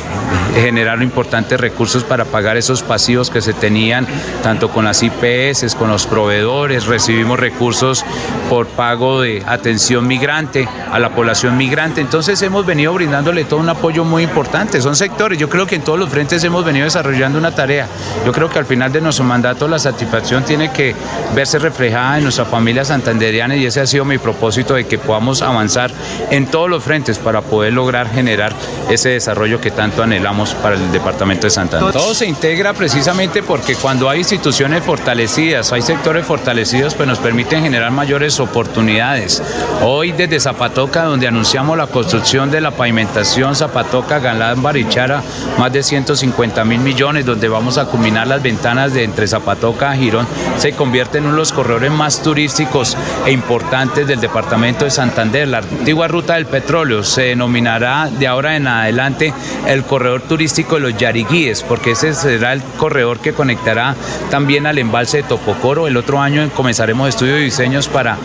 generar 0.53 1.01
importantes 1.01 1.59
recursos 1.59 2.03
para 2.03 2.25
pagar 2.25 2.57
esos 2.57 2.83
pasivos 2.83 3.29
que 3.29 3.41
se 3.41 3.53
tenían 3.53 4.05
tanto 4.43 4.69
con 4.69 4.85
las 4.85 5.01
IPS, 5.01 5.75
con 5.75 5.89
los 5.89 6.05
proveedores, 6.05 6.87
recibimos 6.87 7.39
recursos 7.39 8.05
por 8.49 8.67
pago 8.67 9.21
de 9.21 9.43
atención 9.45 10.07
migrante 10.07 10.67
a 10.91 10.99
la 10.99 11.09
población 11.15 11.57
migrante, 11.57 12.01
entonces 12.01 12.41
hemos 12.41 12.65
venido 12.65 12.93
brindándole 12.93 13.45
todo 13.45 13.59
un 13.59 13.69
apoyo 13.69 14.03
muy 14.03 14.23
importante, 14.23 14.81
son 14.81 14.95
sectores, 14.95 15.37
yo 15.37 15.49
creo 15.49 15.65
que 15.65 15.75
en 15.75 15.83
todos 15.83 15.97
los 15.97 16.09
frentes 16.09 16.43
hemos 16.43 16.65
venido 16.65 16.85
desarrollando 16.85 17.37
una 17.37 17.55
tarea, 17.55 17.87
yo 18.25 18.31
creo 18.31 18.49
que 18.49 18.59
al 18.59 18.65
final 18.65 18.91
de 18.91 19.01
nuestro 19.01 19.23
mandato 19.23 19.67
la 19.67 19.79
satisfacción 19.79 20.43
tiene 20.43 20.71
que 20.71 20.95
verse 21.33 21.59
reflejada 21.59 22.17
en 22.17 22.23
nuestra 22.23 22.45
familia 22.45 22.83
santanderiana 22.83 23.55
y 23.55 23.65
ese 23.65 23.81
ha 23.81 23.87
sido 23.87 24.05
mi 24.05 24.17
propósito 24.17 24.73
de 24.73 24.85
que 24.85 24.97
podamos 24.97 25.41
avanzar 25.41 25.91
en 26.29 26.47
todos 26.47 26.69
los 26.69 26.83
frentes 26.83 27.19
para 27.19 27.41
poder 27.41 27.73
lograr 27.73 28.09
generar 28.09 28.53
ese 28.89 29.09
desarrollo 29.09 29.61
que 29.61 29.71
tanto 29.71 29.90
anhelamos 29.99 30.53
para 30.55 30.75
el 30.75 30.91
departamento 30.91 31.47
de 31.47 31.51
Santander. 31.51 31.93
Todo 31.93 32.13
se 32.13 32.25
integra 32.25 32.73
precisamente 32.73 33.43
porque 33.43 33.75
cuando 33.75 34.09
hay 34.09 34.19
instituciones 34.19 34.83
fortalecidas, 34.83 35.71
hay 35.71 35.81
sectores 35.81 36.25
fortalecidos, 36.25 36.95
pues 36.95 37.07
nos 37.07 37.19
permiten 37.19 37.63
generar 37.63 37.91
mayores 37.91 38.39
oportunidades. 38.39 39.41
Hoy 39.81 40.11
desde 40.11 40.39
Zapatoca, 40.39 41.03
donde 41.03 41.27
anunciamos 41.27 41.77
la 41.77 41.87
construcción 41.87 42.51
de 42.51 42.61
la 42.61 42.71
pavimentación 42.71 43.55
Zapatoca, 43.55 44.19
Galán, 44.19 44.61
Barichara, 44.61 45.21
más 45.57 45.71
de 45.71 45.83
150 45.83 46.63
mil 46.65 46.79
millones, 46.79 47.25
donde 47.25 47.47
vamos 47.47 47.77
a 47.77 47.85
culminar 47.85 48.27
las 48.27 48.41
ventanas 48.41 48.93
de 48.93 49.03
entre 49.03 49.27
Zapatoca 49.27 49.91
a 49.91 49.95
Girón, 49.95 50.27
se 50.57 50.73
convierte 50.73 51.17
en 51.17 51.25
uno 51.25 51.33
de 51.33 51.39
los 51.39 51.51
corredores 51.51 51.91
más 51.91 52.21
turísticos 52.21 52.97
e 53.25 53.31
importantes 53.31 54.07
del 54.07 54.19
departamento 54.19 54.85
de 54.85 54.91
Santander. 54.91 55.47
La 55.47 55.59
antigua 55.59 56.07
ruta 56.07 56.35
del 56.35 56.45
petróleo 56.45 57.03
se 57.03 57.23
denominará 57.23 58.09
de 58.09 58.27
ahora 58.27 58.55
en 58.55 58.67
adelante 58.67 59.33
el 59.67 59.80
corredor 59.83 60.21
turístico 60.21 60.75
de 60.75 60.81
los 60.81 60.97
Yariguíes, 60.97 61.63
porque 61.63 61.91
ese 61.91 62.13
será 62.13 62.53
el 62.53 62.61
corredor 62.77 63.19
que 63.19 63.33
conectará 63.33 63.95
también 64.29 64.67
al 64.67 64.77
embalse 64.77 65.17
de 65.17 65.23
Topocoro. 65.23 65.87
El 65.87 65.97
otro 65.97 66.19
año 66.19 66.49
comenzaremos 66.55 67.09
estudios 67.09 67.39
y 67.39 67.43
diseños 67.43 67.87
para 67.87 68.17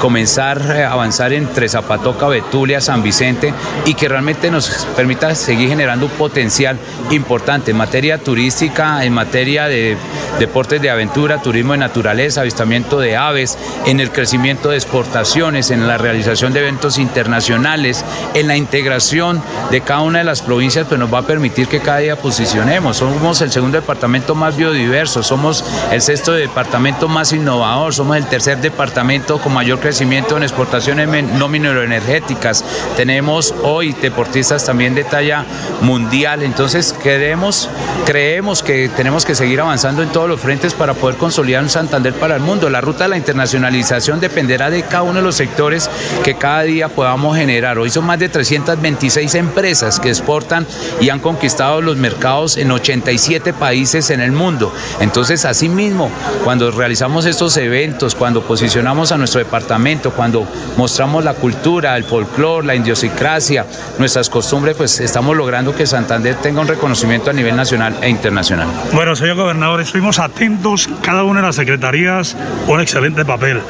comenzar 0.00 0.60
a 0.62 0.92
avanzar 0.92 1.32
entre 1.32 1.68
Zapatoca, 1.68 2.26
Betulia, 2.28 2.80
San 2.80 3.02
Vicente 3.02 3.52
y 3.84 3.94
que 3.94 4.08
realmente 4.08 4.50
nos 4.50 4.86
permita 4.96 5.34
seguir 5.34 5.68
generando 5.68 6.06
un 6.06 6.12
potencial 6.12 6.78
importante 7.10 7.70
en 7.70 7.76
materia 7.76 8.18
turística, 8.18 9.04
en 9.04 9.12
materia 9.12 9.68
de 9.68 9.96
deportes 10.38 10.80
de 10.80 10.90
aventura, 10.90 11.42
turismo 11.42 11.72
de 11.72 11.78
naturaleza, 11.78 12.40
avistamiento 12.40 12.98
de 12.98 13.16
aves, 13.16 13.58
en 13.86 14.00
el 14.00 14.10
crecimiento 14.10 14.70
de 14.70 14.76
exportaciones, 14.76 15.70
en 15.70 15.86
la 15.86 15.98
realización 15.98 16.52
de 16.52 16.60
eventos 16.60 16.98
internacionales, 16.98 18.04
en 18.34 18.48
la 18.48 18.56
integración 18.56 19.42
de 19.70 19.80
cada 19.80 20.00
una 20.00 20.18
de 20.18 20.24
las 20.24 20.42
provincias, 20.42 20.86
nos 20.96 21.12
va 21.12 21.18
a 21.18 21.26
permitir 21.26 21.68
que 21.68 21.80
cada 21.80 21.98
día 21.98 22.16
posicionemos. 22.16 22.98
Somos 22.98 23.40
el 23.40 23.50
segundo 23.50 23.78
departamento 23.80 24.34
más 24.34 24.56
biodiverso, 24.56 25.22
somos 25.22 25.64
el 25.90 26.00
sexto 26.00 26.32
departamento 26.32 27.08
más 27.08 27.32
innovador, 27.32 27.94
somos 27.94 28.16
el 28.16 28.26
tercer 28.26 28.58
departamento 28.58 29.38
con 29.38 29.52
mayor 29.52 29.80
crecimiento 29.80 30.36
en 30.36 30.42
exportaciones 30.42 31.08
no 31.34 31.48
mineroenergéticas. 31.48 32.64
Tenemos 32.96 33.54
hoy 33.62 33.92
deportistas 33.92 34.64
también 34.64 34.94
de 34.94 35.04
talla 35.04 35.44
mundial, 35.80 36.42
entonces 36.42 36.92
queremos, 37.02 37.68
creemos 38.04 38.62
que 38.62 38.88
tenemos 38.88 39.24
que 39.24 39.34
seguir 39.34 39.60
avanzando 39.60 40.02
en 40.02 40.10
todos 40.10 40.28
los 40.28 40.40
frentes 40.40 40.74
para 40.74 40.94
poder 40.94 41.16
consolidar 41.16 41.62
un 41.62 41.68
Santander 41.68 42.12
para 42.14 42.36
el 42.36 42.42
mundo. 42.42 42.68
La 42.68 42.80
ruta 42.80 43.04
de 43.04 43.10
la 43.10 43.16
internacionalización 43.16 44.20
dependerá 44.20 44.70
de 44.70 44.82
cada 44.82 45.02
uno 45.02 45.14
de 45.14 45.22
los 45.22 45.36
sectores 45.36 45.90
que 46.22 46.34
cada 46.34 46.62
día 46.62 46.88
podamos 46.88 47.36
generar. 47.36 47.78
Hoy 47.78 47.90
son 47.90 48.04
más 48.04 48.18
de 48.18 48.28
326 48.28 49.34
empresas 49.34 49.98
que 50.00 50.08
exportan 50.08 50.66
y 51.00 51.10
han 51.10 51.20
conquistado 51.20 51.80
los 51.80 51.96
mercados 51.96 52.56
en 52.56 52.70
87 52.70 53.52
países 53.52 54.10
en 54.10 54.20
el 54.20 54.32
mundo. 54.32 54.72
Entonces, 55.00 55.44
asimismo, 55.44 56.10
cuando 56.44 56.70
realizamos 56.70 57.26
estos 57.26 57.56
eventos, 57.56 58.14
cuando 58.14 58.42
posicionamos 58.42 59.12
a 59.12 59.18
nuestro 59.18 59.38
departamento, 59.38 60.12
cuando 60.12 60.46
mostramos 60.76 61.24
la 61.24 61.34
cultura, 61.34 61.96
el 61.96 62.04
folclore, 62.04 62.66
la 62.66 62.74
idiosincrasia, 62.74 63.66
nuestras 63.98 64.28
costumbres, 64.28 64.76
pues 64.76 65.00
estamos 65.00 65.36
logrando 65.36 65.74
que 65.74 65.86
Santander 65.86 66.36
tenga 66.36 66.60
un 66.60 66.68
reconocimiento 66.68 67.30
a 67.30 67.32
nivel 67.32 67.56
nacional 67.56 67.96
e 68.02 68.08
internacional. 68.08 68.68
Bueno, 68.92 69.16
señor 69.16 69.36
gobernador, 69.36 69.80
estuvimos 69.80 70.18
atentos, 70.18 70.88
cada 71.02 71.24
una 71.24 71.40
de 71.40 71.46
las 71.46 71.56
secretarías, 71.56 72.36
un 72.66 72.80
excelente 72.80 73.24
papel. 73.24 73.60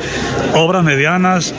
Obras 0.54 0.84
medianas, 0.84 1.54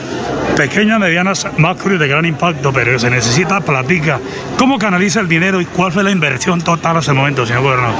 pequeñas, 0.56 1.00
medianas, 1.00 1.48
macro 1.58 1.96
y 1.96 1.98
de 1.98 2.08
gran 2.08 2.26
impacto, 2.26 2.72
pero 2.72 2.98
se 3.00 3.10
necesita 3.10 3.62
platica. 3.62 4.20
¿Cómo 4.58 4.78
canaliza 4.78 5.20
el 5.20 5.28
dinero 5.34 5.62
y 5.62 5.66
cuál 5.66 5.92
fue 5.92 6.04
la 6.04 6.12
inversión 6.12 6.62
total 6.62 6.98
hasta 6.98 7.12
el 7.12 7.18
momento, 7.18 7.46
señor 7.46 7.64
gobernador? 7.64 7.96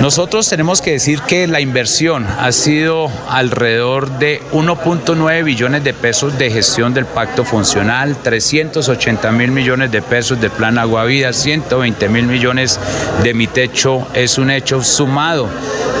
Nosotros 0.00 0.48
tenemos 0.48 0.80
que 0.80 0.92
decir 0.92 1.20
que 1.22 1.46
la 1.46 1.60
inversión 1.60 2.26
ha 2.38 2.52
sido 2.52 3.08
alrededor 3.28 4.10
de 4.18 4.42
1.9 4.52 5.44
billones 5.44 5.84
de 5.84 5.94
pesos 5.94 6.36
de 6.36 6.50
gestión 6.50 6.92
del 6.92 7.06
pacto 7.06 7.44
funcional, 7.44 8.16
380 8.22 9.30
mil 9.32 9.50
millones 9.50 9.92
de 9.92 10.02
pesos 10.02 10.40
de 10.40 10.50
plan 10.50 10.78
Agua 10.78 11.04
Vida, 11.04 11.32
120 11.32 12.08
mil 12.08 12.26
millones 12.26 12.80
de 13.22 13.34
mi 13.34 13.46
techo 13.46 14.06
es 14.14 14.36
un 14.38 14.50
hecho 14.50 14.82
sumado 14.82 15.48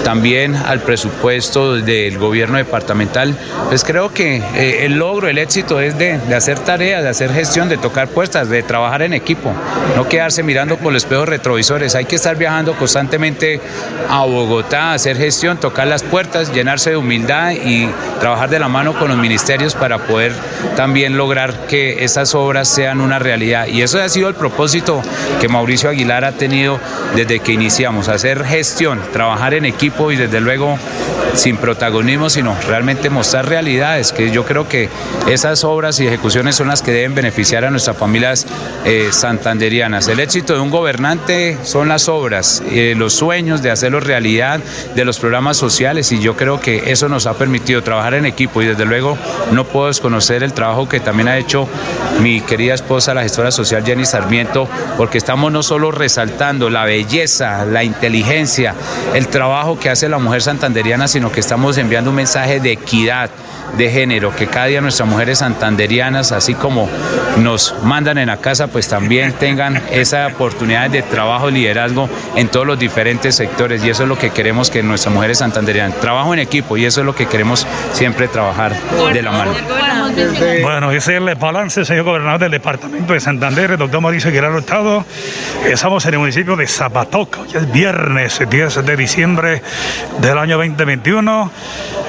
también 0.04 0.54
al 0.54 0.80
presupuesto 0.80 1.76
del 1.76 2.18
gobierno 2.18 2.58
departamental. 2.58 3.36
Pues 3.68 3.84
creo 3.84 4.12
que 4.12 4.36
eh, 4.36 4.84
el 4.84 4.98
logro, 4.98 5.28
el 5.28 5.38
éxito 5.38 5.80
es 5.80 5.98
de 5.98 6.14
hacer 6.34 6.58
tareas, 6.58 7.02
de 7.02 7.08
hacer 7.08 7.32
gestión, 7.32 7.68
de 7.68 7.78
tocar 7.78 8.08
puestas, 8.08 8.48
de 8.48 8.62
trabajar 8.62 9.02
en 9.02 9.14
equipo, 9.14 9.52
no 9.96 10.06
quedarse 10.08 10.42
mirando 10.42 10.63
por 10.72 10.92
los 10.92 11.04
espejos 11.04 11.28
retrovisores. 11.28 11.94
Hay 11.94 12.06
que 12.06 12.16
estar 12.16 12.36
viajando 12.36 12.74
constantemente 12.74 13.60
a 14.08 14.24
Bogotá, 14.24 14.92
hacer 14.92 15.16
gestión, 15.16 15.58
tocar 15.58 15.86
las 15.86 16.02
puertas, 16.02 16.52
llenarse 16.52 16.90
de 16.90 16.96
humildad 16.96 17.52
y 17.52 17.88
trabajar 18.20 18.48
de 18.50 18.58
la 18.58 18.68
mano 18.68 18.98
con 18.98 19.08
los 19.08 19.18
ministerios 19.18 19.74
para 19.74 19.98
poder 19.98 20.32
también 20.76 21.16
lograr 21.16 21.66
que 21.66 22.04
esas 22.04 22.34
obras 22.34 22.68
sean 22.68 23.00
una 23.00 23.18
realidad. 23.18 23.66
Y 23.66 23.82
eso 23.82 24.00
ha 24.00 24.08
sido 24.08 24.28
el 24.28 24.34
propósito 24.34 25.02
que 25.40 25.48
Mauricio 25.48 25.90
Aguilar 25.90 26.24
ha 26.24 26.32
tenido 26.32 26.80
desde 27.14 27.40
que 27.40 27.52
iniciamos, 27.52 28.08
hacer 28.08 28.44
gestión, 28.44 29.00
trabajar 29.12 29.54
en 29.54 29.64
equipo 29.64 30.10
y 30.10 30.16
desde 30.16 30.40
luego 30.40 30.78
sin 31.34 31.56
protagonismo, 31.56 32.30
sino 32.30 32.56
realmente 32.66 33.10
mostrar 33.10 33.48
realidades, 33.48 34.12
que 34.12 34.30
yo 34.30 34.44
creo 34.44 34.68
que 34.68 34.88
esas 35.28 35.64
obras 35.64 35.98
y 36.00 36.06
ejecuciones 36.06 36.56
son 36.56 36.68
las 36.68 36.82
que 36.82 36.92
deben 36.92 37.14
beneficiar 37.14 37.64
a 37.64 37.70
nuestras 37.70 37.96
familias 37.96 38.46
eh, 38.84 39.08
santanderianas. 39.10 40.08
El 40.08 40.20
éxito 40.20 40.53
de 40.54 40.60
un 40.60 40.70
gobernante 40.70 41.58
son 41.62 41.88
las 41.88 42.08
obras, 42.08 42.62
eh, 42.70 42.94
los 42.96 43.12
sueños 43.12 43.62
de 43.62 43.70
hacerlo 43.70 44.00
realidad, 44.00 44.60
de 44.94 45.04
los 45.04 45.18
programas 45.18 45.56
sociales 45.56 46.12
y 46.12 46.20
yo 46.20 46.36
creo 46.36 46.60
que 46.60 46.90
eso 46.90 47.08
nos 47.08 47.26
ha 47.26 47.34
permitido 47.34 47.82
trabajar 47.82 48.14
en 48.14 48.26
equipo 48.26 48.62
y 48.62 48.66
desde 48.66 48.84
luego 48.84 49.18
no 49.52 49.64
puedo 49.64 49.88
desconocer 49.88 50.42
el 50.42 50.52
trabajo 50.52 50.88
que 50.88 51.00
también 51.00 51.28
ha 51.28 51.36
hecho 51.36 51.68
mi 52.20 52.40
querida 52.40 52.74
esposa, 52.74 53.14
la 53.14 53.22
gestora 53.22 53.50
social 53.50 53.84
Jenny 53.84 54.04
Sarmiento, 54.04 54.68
porque 54.96 55.18
estamos 55.18 55.52
no 55.52 55.62
solo 55.62 55.90
resaltando 55.90 56.70
la 56.70 56.84
belleza, 56.84 57.64
la 57.64 57.84
inteligencia, 57.84 58.74
el 59.14 59.28
trabajo 59.28 59.78
que 59.78 59.90
hace 59.90 60.08
la 60.08 60.18
mujer 60.18 60.42
santanderiana, 60.42 61.08
sino 61.08 61.30
que 61.30 61.40
estamos 61.40 61.78
enviando 61.78 62.10
un 62.10 62.16
mensaje 62.16 62.60
de 62.60 62.72
equidad 62.72 63.30
de 63.76 63.90
género, 63.90 64.34
que 64.34 64.46
cada 64.46 64.66
día 64.66 64.80
nuestras 64.80 65.08
mujeres 65.08 65.38
santanderianas, 65.38 66.32
así 66.32 66.54
como 66.54 66.88
nos 67.38 67.74
mandan 67.82 68.18
en 68.18 68.28
la 68.28 68.36
casa, 68.36 68.68
pues 68.68 68.88
también 68.88 69.32
tengan 69.32 69.82
esa 69.90 70.28
oportunidad 70.28 70.90
de 70.90 71.02
trabajo 71.02 71.48
y 71.48 71.52
liderazgo 71.52 72.08
en 72.36 72.48
todos 72.48 72.66
los 72.66 72.78
diferentes 72.78 73.34
sectores. 73.34 73.84
Y 73.84 73.90
eso 73.90 74.04
es 74.04 74.08
lo 74.08 74.18
que 74.18 74.30
queremos 74.30 74.70
que 74.70 74.82
nuestras 74.82 75.14
mujeres 75.14 75.38
santanderianas, 75.38 76.00
trabajo 76.00 76.32
en 76.34 76.40
equipo, 76.40 76.76
y 76.76 76.84
eso 76.84 77.00
es 77.00 77.06
lo 77.06 77.14
que 77.14 77.26
queremos 77.26 77.66
siempre 77.92 78.28
trabajar 78.28 78.74
de 79.12 79.22
la 79.22 79.32
mano. 79.32 79.52
Bueno, 80.62 80.92
ese 80.92 81.16
es 81.16 81.22
el 81.22 81.34
balance, 81.34 81.84
señor 81.84 82.04
gobernador 82.04 82.40
del 82.40 82.52
departamento 82.52 83.12
de 83.12 83.20
Santander, 83.20 83.72
el 83.72 83.78
doctor 83.78 84.00
Mauricio 84.00 84.30
Aguilar 84.30 84.52
Hurtado. 84.52 85.04
Estamos 85.66 86.04
en 86.06 86.14
el 86.14 86.20
municipio 86.20 86.56
de 86.56 86.66
Zapatoca, 86.66 87.40
hoy 87.40 87.48
es 87.54 87.72
viernes 87.72 88.40
10 88.48 88.84
de 88.84 88.96
diciembre 88.96 89.62
del 90.20 90.38
año 90.38 90.56
2021, 90.56 91.50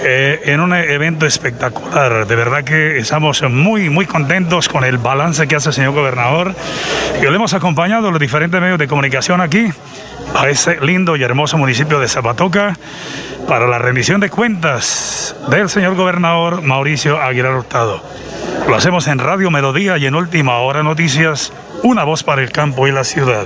eh, 0.03 0.41
en 0.45 0.59
un 0.59 0.73
evento 0.73 1.25
espectacular. 1.45 2.25
De 2.25 2.35
verdad 2.35 2.63
que 2.63 2.97
estamos 2.97 3.43
muy, 3.43 3.89
muy 3.89 4.05
contentos 4.07 4.67
con 4.67 4.83
el 4.83 4.97
balance 4.97 5.47
que 5.47 5.55
hace 5.55 5.69
el 5.69 5.75
señor 5.75 5.93
gobernador. 5.93 6.55
Y 7.21 7.23
lo 7.23 7.35
hemos 7.35 7.53
acompañado 7.53 8.09
los 8.09 8.19
diferentes 8.19 8.59
medios 8.59 8.79
de 8.79 8.87
comunicación 8.87 9.41
aquí, 9.41 9.69
a 10.35 10.49
ese 10.49 10.79
lindo 10.81 11.15
y 11.15 11.23
hermoso 11.23 11.57
municipio 11.57 11.99
de 11.99 12.07
Zapatoca, 12.07 12.77
para 13.47 13.67
la 13.67 13.77
rendición 13.77 14.21
de 14.21 14.29
cuentas 14.29 15.35
del 15.49 15.69
señor 15.69 15.95
gobernador 15.95 16.63
Mauricio 16.63 17.21
Aguilar 17.21 17.53
Hurtado. 17.53 18.01
Lo 18.67 18.75
hacemos 18.75 19.07
en 19.07 19.19
Radio 19.19 19.51
Melodía 19.51 19.97
y 19.99 20.07
en 20.07 20.15
Última 20.15 20.57
Hora 20.57 20.81
Noticias, 20.81 21.53
una 21.83 22.03
voz 22.03 22.23
para 22.23 22.41
el 22.41 22.51
campo 22.51 22.87
y 22.87 22.91
la 22.91 23.03
ciudad. 23.03 23.45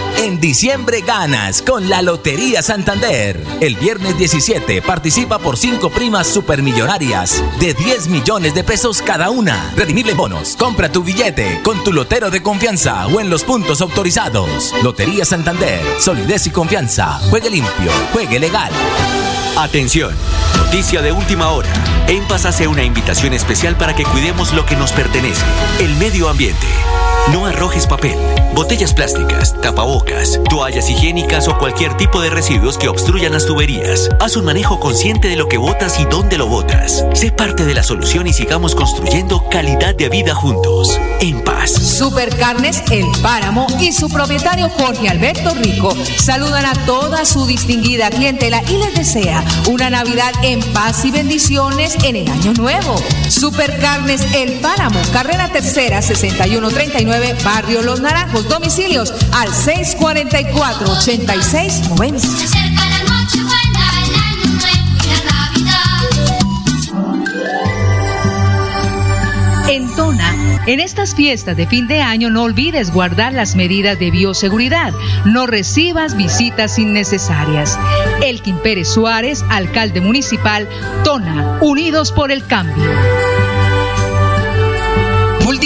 En 0.17 0.39
diciembre 0.39 1.01
ganas 1.01 1.61
con 1.61 1.89
la 1.89 2.01
Lotería 2.01 2.61
Santander. 2.61 3.43
El 3.59 3.75
viernes 3.75 4.17
17 4.17 4.81
participa 4.81 5.39
por 5.39 5.57
5 5.57 5.89
primas 5.89 6.27
supermillonarias 6.27 7.43
de 7.59 7.73
10 7.73 8.07
millones 8.07 8.53
de 8.53 8.63
pesos 8.63 9.01
cada 9.01 9.29
una. 9.29 9.71
Redimible 9.75 10.13
bonos. 10.13 10.55
Compra 10.55 10.91
tu 10.91 11.03
billete 11.03 11.61
con 11.63 11.83
tu 11.83 11.91
lotero 11.91 12.29
de 12.29 12.41
confianza 12.41 13.07
o 13.07 13.19
en 13.19 13.29
los 13.29 13.43
puntos 13.43 13.81
autorizados. 13.81 14.73
Lotería 14.83 15.25
Santander. 15.25 15.81
Solidez 15.99 16.47
y 16.47 16.51
confianza. 16.51 17.19
Juegue 17.29 17.49
limpio. 17.49 17.91
Juegue 18.13 18.39
legal. 18.39 18.71
Atención, 19.57 20.13
noticia 20.57 21.01
de 21.01 21.11
última 21.11 21.49
hora. 21.49 21.69
En 22.07 22.23
Paz 22.27 22.45
hace 22.45 22.67
una 22.67 22.83
invitación 22.83 23.33
especial 23.33 23.75
para 23.75 23.93
que 23.93 24.05
cuidemos 24.05 24.53
lo 24.53 24.65
que 24.65 24.75
nos 24.75 24.91
pertenece, 24.91 25.43
el 25.79 25.93
medio 25.97 26.29
ambiente. 26.29 26.67
No 27.29 27.45
arrojes 27.45 27.87
papel, 27.87 28.17
botellas 28.55 28.93
plásticas, 28.93 29.55
tapabocas, 29.61 30.39
toallas 30.49 30.89
higiénicas 30.89 31.47
o 31.47 31.57
cualquier 31.57 31.95
tipo 31.95 32.19
de 32.19 32.29
residuos 32.29 32.77
que 32.77 32.89
obstruyan 32.89 33.31
las 33.31 33.45
tuberías. 33.45 34.09
Haz 34.19 34.35
un 34.35 34.43
manejo 34.43 34.79
consciente 34.79 35.29
de 35.29 35.37
lo 35.37 35.47
que 35.47 35.57
botas 35.57 35.99
y 35.99 36.05
dónde 36.05 36.37
lo 36.37 36.47
botas. 36.47 37.05
Sé 37.13 37.31
parte 37.31 37.63
de 37.63 37.73
la 37.73 37.83
solución 37.83 38.27
y 38.27 38.33
sigamos 38.33 38.75
construyendo 38.75 39.47
calidad 39.49 39.95
de 39.95 40.09
vida 40.09 40.33
juntos. 40.33 40.99
En 41.21 41.41
paz. 41.43 41.71
Supercarnes 41.71 42.83
El 42.91 43.05
Páramo 43.21 43.67
y 43.79 43.93
su 43.93 44.09
propietario 44.09 44.67
Jorge 44.69 45.07
Alberto 45.07 45.53
Rico 45.53 45.95
saludan 46.17 46.65
a 46.65 46.73
toda 46.85 47.23
su 47.25 47.45
distinguida 47.45 48.09
clientela 48.09 48.61
y 48.67 48.77
les 48.77 48.95
desea 48.95 49.43
una 49.69 49.89
Navidad 49.89 50.33
en 50.43 50.59
paz 50.73 51.05
y 51.05 51.11
bendiciones 51.11 51.95
en 52.03 52.17
el 52.17 52.29
año 52.29 52.53
nuevo. 52.53 52.95
Supercarnes 53.29 54.21
El 54.33 54.53
Páramo, 54.59 54.99
carrera 55.13 55.47
tercera 55.49 56.01
6139, 56.01 57.10
Barrio 57.43 57.81
Los 57.81 57.99
Naranjos, 57.99 58.47
domicilios 58.47 59.13
al 59.33 59.49
644-8690. 59.49 62.19
Se 62.19 62.45
acerca 62.45 62.87
la 62.87 63.03
noche 63.03 63.43
buena, 63.43 64.05
el 64.05 64.15
año 64.15 64.45
nuevo 64.53 64.95
y 65.03 65.07
la 65.07 65.21
Navidad. 65.33 65.73
En 69.67 69.93
Tona, 69.93 70.61
en 70.67 70.79
estas 70.79 71.13
fiestas 71.13 71.57
de 71.57 71.67
fin 71.67 71.89
de 71.89 72.01
año 72.01 72.29
no 72.29 72.43
olvides 72.43 72.93
guardar 72.93 73.33
las 73.33 73.57
medidas 73.57 73.99
de 73.99 74.09
bioseguridad. 74.09 74.93
No 75.25 75.47
recibas 75.47 76.15
visitas 76.15 76.79
innecesarias. 76.79 77.77
Elkin 78.23 78.57
Pérez 78.59 78.87
Suárez, 78.87 79.43
alcalde 79.49 79.99
municipal, 79.99 80.65
Tona, 81.03 81.57
Unidos 81.59 82.13
por 82.13 82.31
el 82.31 82.47
Cambio. 82.47 82.89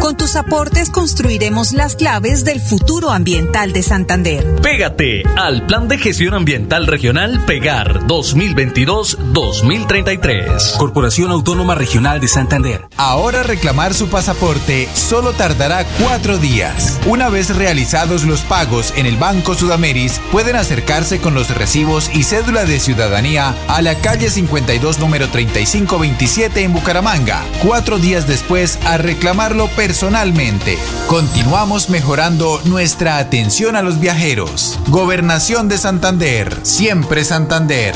Con 0.00 0.16
tus 0.16 0.36
aportes 0.36 0.88
construiremos 0.90 1.72
las 1.72 1.96
claves 1.96 2.44
del 2.44 2.60
futuro 2.60 3.10
ambiental 3.10 3.72
de 3.72 3.82
Santander. 3.82 4.44
Pégate 4.62 5.24
al 5.36 5.66
Plan 5.66 5.88
de 5.88 5.98
Gestión 5.98 6.34
Ambiental 6.34 6.86
Regional 6.86 7.42
Pegar 7.46 8.00
2022-2033. 8.06 10.76
Corporación 10.76 11.30
Autónoma 11.30 11.74
Regional 11.74 12.20
de 12.20 12.28
Santander. 12.28 12.86
Ahora 12.96 13.42
reclamar 13.42 13.94
su 13.94 14.08
pasaporte 14.08 14.86
solo 14.94 15.32
tardará 15.32 15.86
cuatro 16.02 16.36
días. 16.38 17.00
Una 17.06 17.30
vez 17.30 17.56
realizados 17.56 18.24
los 18.24 18.42
pagos 18.42 18.92
en 18.96 19.06
el 19.06 19.16
Banco 19.16 19.54
Sudameris, 19.54 20.20
pueden 20.30 20.56
acercarse 20.56 21.18
con 21.18 21.32
los 21.34 21.48
recibos 21.56 22.10
y 22.14 22.24
cédula 22.24 22.66
de 22.66 22.78
ciudadanía 22.78 23.54
a 23.68 23.80
la 23.80 23.94
calle 23.96 24.28
52 24.28 24.98
número 24.98 25.28
3527 25.28 26.62
en 26.62 26.74
Bucaramanga. 26.74 27.42
Cuatro 27.62 27.98
días 27.98 28.26
después 28.26 28.78
a 28.84 28.98
reclamarlo 28.98 29.68
personalmente. 29.86 30.78
Continuamos 31.08 31.90
mejorando 31.90 32.58
nuestra 32.64 33.18
atención 33.18 33.76
a 33.76 33.82
los 33.82 34.00
viajeros. 34.00 34.80
Gobernación 34.88 35.68
de 35.68 35.76
Santander. 35.76 36.48
Siempre 36.62 37.22
Santander. 37.22 37.92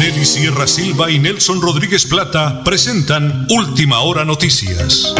Nelly 0.00 0.24
Sierra 0.24 0.66
Silva 0.66 1.08
y 1.08 1.20
Nelson 1.20 1.62
Rodríguez 1.62 2.04
Plata 2.04 2.64
presentan 2.64 3.46
Última 3.48 4.00
Hora 4.00 4.24
Noticias. 4.24 5.14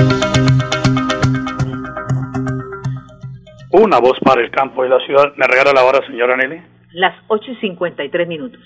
Una 3.71 4.01
voz 4.01 4.19
para 4.19 4.41
el 4.41 4.51
campo 4.51 4.85
y 4.85 4.89
la 4.89 4.99
ciudad. 5.07 5.33
¿Me 5.37 5.47
regala 5.47 5.73
la 5.73 5.85
hora, 5.85 6.05
señora 6.09 6.37
Nelly? 6.37 6.61
Las 6.91 7.15
8 7.29 7.53
y 7.53 7.57
53 7.61 8.27
minutos. 8.27 8.61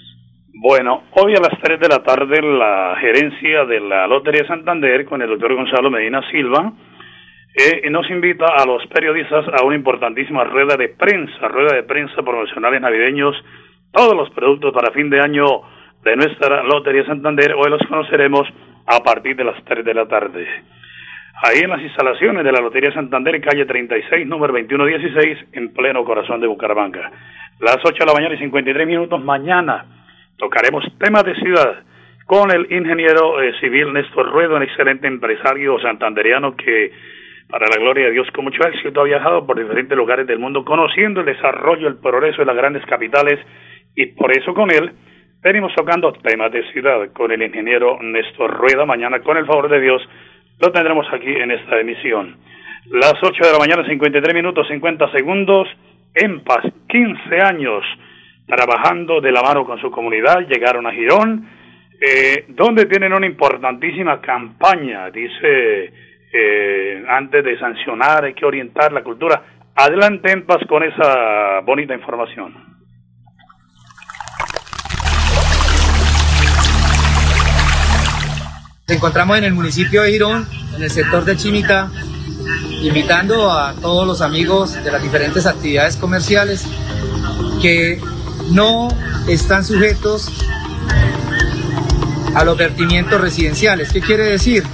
Bueno, 0.62 1.04
hoy 1.12 1.32
a 1.32 1.40
las 1.40 1.58
3 1.58 1.80
de 1.80 1.88
la 1.88 2.02
tarde 2.02 2.42
la 2.42 2.94
gerencia 3.00 3.64
de 3.64 3.80
la 3.80 4.06
Lotería 4.06 4.46
Santander 4.46 5.06
con 5.06 5.22
el 5.22 5.30
doctor 5.30 5.54
Gonzalo 5.54 5.90
Medina 5.90 6.20
Silva 6.30 6.74
eh, 7.54 7.88
nos 7.88 8.10
invita 8.10 8.44
a 8.44 8.66
los 8.66 8.86
periodistas 8.88 9.46
a 9.58 9.64
una 9.64 9.74
importantísima 9.74 10.44
rueda 10.44 10.76
de 10.76 10.90
prensa, 10.90 11.48
rueda 11.48 11.76
de 11.76 11.84
prensa 11.84 12.22
promocionales 12.22 12.78
navideños, 12.82 13.34
todos 13.90 14.14
los 14.14 14.28
productos 14.32 14.74
para 14.74 14.92
fin 14.92 15.08
de 15.08 15.20
año 15.20 15.46
de 16.04 16.16
nuestra 16.16 16.62
Lotería 16.62 17.06
Santander, 17.06 17.54
hoy 17.54 17.70
los 17.70 17.80
conoceremos 17.88 18.46
a 18.84 19.02
partir 19.02 19.36
de 19.36 19.44
las 19.44 19.64
3 19.64 19.82
de 19.82 19.94
la 19.94 20.06
tarde. 20.08 20.46
Ahí 21.42 21.60
en 21.60 21.70
las 21.70 21.80
instalaciones 21.80 22.44
de 22.44 22.52
la 22.52 22.60
Lotería 22.60 22.92
Santander, 22.92 23.40
calle 23.40 23.64
36, 23.64 24.26
número 24.26 24.52
2116, 24.52 25.38
en 25.54 25.72
pleno 25.72 26.04
corazón 26.04 26.38
de 26.38 26.48
Bucaramanga. 26.48 27.10
Las 27.60 27.78
8 27.82 27.94
de 27.98 28.06
la 28.06 28.12
mañana 28.12 28.34
y 28.34 28.38
53 28.38 28.86
minutos, 28.86 29.24
mañana 29.24 29.86
tocaremos 30.40 30.84
temas 30.98 31.22
de 31.24 31.34
ciudad 31.36 31.84
con 32.24 32.50
el 32.50 32.66
ingeniero 32.72 33.42
eh, 33.42 33.52
civil 33.60 33.92
Néstor 33.92 34.30
Ruedo, 34.32 34.56
un 34.56 34.62
excelente 34.62 35.06
empresario 35.06 35.78
santanderiano 35.80 36.56
que, 36.56 36.92
para 37.48 37.66
la 37.66 37.76
gloria 37.76 38.06
de 38.06 38.12
Dios, 38.12 38.28
con 38.32 38.44
mucho 38.44 38.62
éxito 38.66 39.00
ha 39.00 39.04
viajado 39.04 39.46
por 39.46 39.58
diferentes 39.58 39.96
lugares 39.96 40.26
del 40.26 40.38
mundo, 40.38 40.64
conociendo 40.64 41.20
el 41.20 41.26
desarrollo, 41.26 41.88
el 41.88 41.96
progreso 41.96 42.38
de 42.38 42.46
las 42.46 42.56
grandes 42.56 42.86
capitales, 42.86 43.38
y 43.94 44.06
por 44.06 44.30
eso 44.32 44.54
con 44.54 44.70
él 44.70 44.92
venimos 45.42 45.74
tocando 45.74 46.12
temas 46.12 46.52
de 46.52 46.62
ciudad 46.72 47.12
con 47.12 47.32
el 47.32 47.42
ingeniero 47.42 47.98
Néstor 48.00 48.50
Rueda. 48.56 48.86
Mañana, 48.86 49.20
con 49.20 49.36
el 49.36 49.46
favor 49.46 49.68
de 49.68 49.80
Dios, 49.80 50.02
lo 50.60 50.70
tendremos 50.70 51.06
aquí 51.12 51.30
en 51.30 51.50
esta 51.50 51.80
emisión. 51.80 52.36
Las 52.86 53.14
8 53.20 53.44
de 53.44 53.52
la 53.52 53.58
mañana, 53.58 53.86
53 53.86 54.34
minutos, 54.34 54.68
50 54.68 55.10
segundos, 55.12 55.68
en 56.14 56.40
paz, 56.44 56.64
15 56.88 57.40
años 57.40 57.84
trabajando 58.50 59.20
de 59.20 59.32
la 59.32 59.42
mano 59.42 59.64
con 59.64 59.80
su 59.80 59.90
comunidad, 59.90 60.40
llegaron 60.48 60.86
a 60.86 60.92
Girón, 60.92 61.48
eh, 62.00 62.44
donde 62.48 62.86
tienen 62.86 63.12
una 63.12 63.26
importantísima 63.26 64.20
campaña, 64.20 65.10
dice, 65.10 65.92
eh, 66.32 67.04
antes 67.08 67.44
de 67.44 67.58
sancionar 67.58 68.24
hay 68.24 68.34
que 68.34 68.44
orientar 68.44 68.92
la 68.92 69.02
cultura. 69.02 69.42
Adelante 69.74 70.32
en 70.32 70.44
paz 70.44 70.58
con 70.68 70.82
esa 70.82 71.60
bonita 71.60 71.94
información. 71.94 72.52
Nos 78.88 78.96
encontramos 78.96 79.38
en 79.38 79.44
el 79.44 79.52
municipio 79.52 80.02
de 80.02 80.10
Girón, 80.10 80.44
en 80.76 80.82
el 80.82 80.90
sector 80.90 81.24
de 81.24 81.36
Chimita, 81.36 81.90
invitando 82.82 83.50
a 83.52 83.74
todos 83.80 84.06
los 84.06 84.20
amigos 84.20 84.82
de 84.82 84.90
las 84.90 85.02
diferentes 85.02 85.46
actividades 85.46 85.96
comerciales 85.96 86.66
que 87.62 88.00
no 88.50 88.88
están 89.28 89.64
sujetos 89.64 90.28
a 92.34 92.44
los 92.44 92.56
vertimientos 92.56 93.20
residenciales. 93.20 93.92
¿Qué 93.92 94.00
quiere 94.00 94.24
decir? 94.24 94.64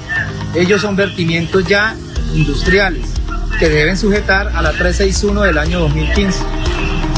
Ellos 0.55 0.81
son 0.83 0.97
vertimientos 0.97 1.65
ya 1.67 1.95
industriales 2.35 3.07
que 3.59 3.69
deben 3.69 3.97
sujetar 3.97 4.49
a 4.49 4.63
la 4.63 4.71
361 4.73 5.43
del 5.43 5.59
año 5.59 5.81
2015. 5.81 6.39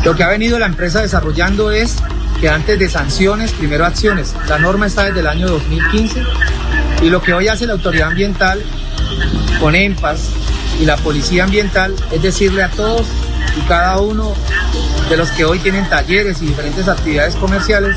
Lo 0.05 0.15
que 0.15 0.23
ha 0.23 0.29
venido 0.29 0.59
la 0.59 0.67
empresa 0.67 1.03
desarrollando 1.03 1.71
es 1.71 1.97
que 2.41 2.49
antes 2.49 2.79
de 2.79 2.89
sanciones, 2.89 3.53
primero 3.53 3.85
acciones. 3.85 4.35
La 4.49 4.59
norma 4.59 4.87
está 4.87 5.05
desde 5.05 5.21
el 5.21 5.27
año 5.27 5.49
2015 5.49 6.23
y 7.03 7.11
lo 7.11 7.21
que 7.23 7.33
hoy 7.33 7.49
hace 7.49 7.67
la 7.67 7.73
autoridad 7.73 8.09
ambiental 8.09 8.63
con 9.61 9.75
EMPAS 9.75 10.31
y 10.81 10.85
la 10.85 10.97
policía 10.97 11.45
ambiental 11.45 11.95
es 12.13 12.23
decirle 12.23 12.63
a 12.63 12.69
todos 12.69 13.07
y 13.57 13.61
cada 13.67 13.99
uno 14.01 14.35
de 15.09 15.17
los 15.17 15.31
que 15.31 15.45
hoy 15.45 15.59
tienen 15.59 15.89
talleres 15.89 16.43
y 16.43 16.47
diferentes 16.47 16.87
actividades 16.87 17.35
comerciales 17.37 17.97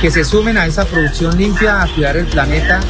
que 0.00 0.10
se 0.10 0.24
sumen 0.24 0.58
a 0.58 0.66
esa 0.66 0.84
producción 0.84 1.36
limpia, 1.36 1.82
a 1.82 1.86
cuidar 1.94 2.16
el 2.16 2.26
planeta. 2.26 2.80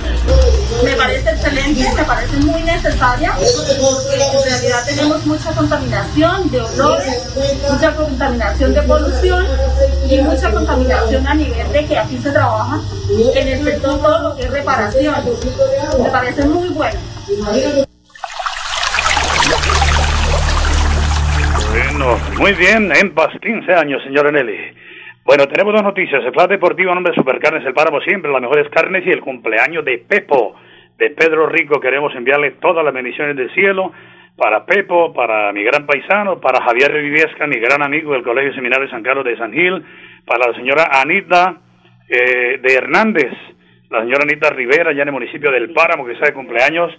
Me 0.83 0.93
parece 0.95 1.31
excelente, 1.31 1.93
me 1.95 2.05
parece 2.05 2.37
muy 2.39 2.63
necesaria. 2.63 3.35
En 3.37 4.51
realidad 4.51 4.85
tenemos 4.87 5.27
mucha 5.27 5.53
contaminación 5.53 6.51
de 6.51 6.61
olores, 6.63 7.23
mucha 7.71 7.95
contaminación 7.95 8.73
de 8.73 8.83
polución 8.83 9.47
y 10.09 10.19
mucha 10.23 10.51
contaminación 10.51 11.27
a 11.27 11.35
nivel 11.35 11.73
de 11.73 11.87
que 11.87 11.99
aquí 11.99 12.19
se 12.23 12.31
trabaja 12.31 12.81
en 13.35 13.49
el 13.49 13.65
sector 13.65 14.01
todo 14.01 14.31
lo 14.31 14.37
que 14.37 14.45
es 14.45 14.51
reparación. 14.51 15.15
Me 16.03 16.11
parece 16.11 16.47
muy 16.47 16.69
bueno. 16.71 16.99
Muy 22.39 22.53
bien, 22.55 22.91
en 23.01 23.15
paz, 23.15 23.31
15 23.41 23.73
años, 23.75 24.03
señora 24.03 24.33
Nelly. 24.33 24.59
Bueno, 25.25 25.47
tenemos 25.47 25.73
dos 25.73 25.85
noticias. 25.85 26.25
El 26.25 26.33
Flash 26.33 26.49
Deportivo 26.49 26.93
nombre 26.93 27.13
de 27.13 27.17
Supercarnes 27.17 27.65
El 27.65 27.75
Páramo 27.75 28.01
siempre, 28.01 28.33
las 28.33 28.43
mejores 28.43 28.69
carnes 28.71 29.07
y 29.07 29.11
el 29.11 29.21
cumpleaños 29.21 29.85
de 29.85 29.99
Pepo, 29.99 30.57
de 30.99 31.11
Pedro 31.11 31.47
Rico. 31.47 31.79
Queremos 31.79 32.13
enviarle 32.17 32.53
todas 32.61 32.85
las 32.85 32.93
bendiciones 32.93 33.37
del 33.37 33.55
cielo 33.55 33.93
para 34.37 34.67
Pepo, 34.67 35.13
para 35.13 35.53
mi 35.53 35.63
gran 35.63 35.87
paisano, 35.87 36.41
para 36.41 36.65
Javier 36.65 36.93
Riviesca, 36.93 37.47
mi 37.47 37.61
gran 37.61 37.83
amigo 37.83 38.15
del 38.15 38.25
Colegio 38.25 38.53
Seminario 38.53 38.91
San 38.91 39.05
Carlos 39.05 39.25
de 39.25 39.37
San 39.37 39.53
Gil, 39.53 39.85
para 40.27 40.51
la 40.51 40.55
señora 40.57 40.89
Anita 41.01 41.61
eh, 42.09 42.59
de 42.61 42.75
Hernández, 42.75 43.33
la 43.91 44.01
señora 44.01 44.25
Anita 44.25 44.51
Rivera, 44.51 44.93
ya 44.93 45.03
en 45.03 45.09
el 45.09 45.15
municipio 45.15 45.53
del 45.53 45.73
Páramo, 45.73 46.05
que 46.05 46.15
está 46.15 46.27
de 46.27 46.35
cumpleaños, 46.35 46.93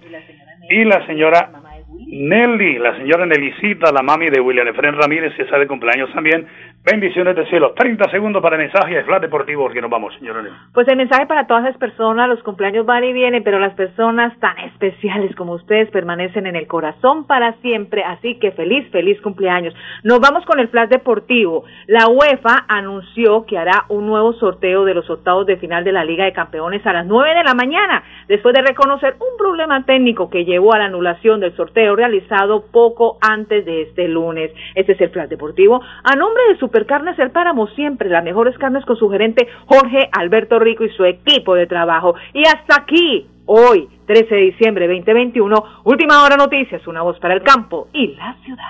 y 0.70 0.86
la 0.86 1.06
señora 1.06 1.50
Nelly, 2.00 2.78
la 2.80 2.98
señora 2.98 3.26
Nelicita, 3.26 3.92
la 3.92 4.02
mami 4.02 4.30
de 4.30 4.40
William 4.40 4.68
Efren 4.68 4.96
Ramírez, 4.96 5.34
que 5.36 5.44
está 5.44 5.58
de 5.58 5.68
cumpleaños 5.68 6.12
también. 6.14 6.46
Bendiciones 6.86 7.34
del 7.38 7.48
cielo. 7.48 7.72
30 7.78 8.12
segundos 8.12 8.42
para 8.42 8.58
el 8.58 8.64
mensaje 8.64 8.94
de 8.94 9.06
Flash 9.06 9.22
Deportivo, 9.22 9.64
porque 9.64 9.80
nos 9.80 9.90
vamos, 9.90 10.14
señora. 10.16 10.44
Pues 10.74 10.86
el 10.90 10.98
mensaje 10.98 11.26
para 11.28 11.48
todas 11.48 11.64
las 11.64 11.78
personas, 11.78 12.28
los 12.28 12.44
cumpleaños 12.44 12.86
van 12.86 13.06
y 13.06 13.14
vienen, 13.14 13.42
pero 13.42 13.58
las 13.58 13.74
personas 13.74 14.38
tan 14.42 14.58
especiales 14.60 15.34
como 15.38 15.54
ustedes 15.54 15.90
permanecen 15.92 16.46
en 16.46 16.58
el 16.58 16.68
corazón 16.68 17.26
para 17.26 17.54
siempre, 17.62 18.04
así 18.04 18.38
que 18.38 18.52
feliz, 18.52 18.86
feliz 18.92 19.22
cumpleaños. 19.22 19.74
Nos 20.04 20.20
vamos 20.20 20.44
con 20.46 20.60
el 20.60 20.68
flash 20.68 20.90
deportivo. 20.90 21.64
La 21.88 22.10
UEFA 22.10 22.66
anunció 22.68 23.46
que 23.46 23.58
hará 23.58 23.86
un 23.88 24.06
nuevo 24.06 24.34
sorteo 24.34 24.84
de 24.84 24.94
los 24.94 25.10
octavos 25.10 25.46
de 25.46 25.56
final 25.56 25.86
de 25.86 25.94
la 25.94 26.04
Liga 26.04 26.26
de 26.26 26.34
Campeones 26.34 26.86
a 26.86 26.92
las 26.92 27.06
9 27.06 27.34
de 27.34 27.44
la 27.46 27.54
mañana, 27.54 28.04
después 28.28 28.54
de 28.54 28.62
reconocer 28.62 29.16
un 29.22 29.38
problema 29.38 29.86
técnico 29.86 30.30
que 30.30 30.44
llevó 30.44 30.74
a 30.74 30.80
la 30.80 30.86
anulación 30.86 31.40
del 31.40 31.56
sorteo 31.56 31.96
realizado 31.96 32.66
poco 32.74 33.20
antes 33.22 33.64
de 33.64 33.84
este 33.84 34.10
lunes. 34.10 34.52
Este 34.76 34.92
es 34.92 35.00
el 35.00 35.12
flash 35.12 35.30
deportivo. 35.30 35.82
A 36.04 36.18
nombre 36.18 36.44
de 36.50 36.60
Supercarnes 36.74 37.20
El 37.20 37.30
Páramo, 37.30 37.68
siempre 37.76 38.10
las 38.10 38.24
mejores 38.24 38.58
carnes 38.58 38.84
con 38.86 38.98
su 38.98 39.08
gerente 39.08 39.48
Jorge 39.68 40.10
Alberto 40.12 40.58
Rico 40.58 40.84
y 40.84 40.90
su 40.90 41.06
equipo 41.06 41.54
de 41.54 41.68
trabajo. 41.68 42.16
Y 42.34 42.42
hasta 42.48 42.82
aquí, 42.82 43.28
hoy, 43.46 43.88
13 44.08 44.34
de 44.34 44.42
diciembre 44.42 44.88
2021, 44.88 45.64
Última 45.84 46.24
Hora 46.24 46.36
Noticias, 46.36 46.82
una 46.88 47.04
voz 47.04 47.20
para 47.20 47.36
el 47.36 47.44
campo 47.44 47.90
y 47.94 48.16
la 48.16 48.36
ciudad. 48.44 48.64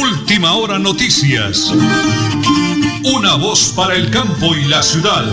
Última 0.00 0.54
hora 0.54 0.78
noticias. 0.78 1.74
Una 3.12 3.34
voz 3.34 3.74
para 3.76 3.96
el 3.96 4.08
campo 4.08 4.54
y 4.54 4.68
la 4.68 4.84
ciudad. 4.84 5.24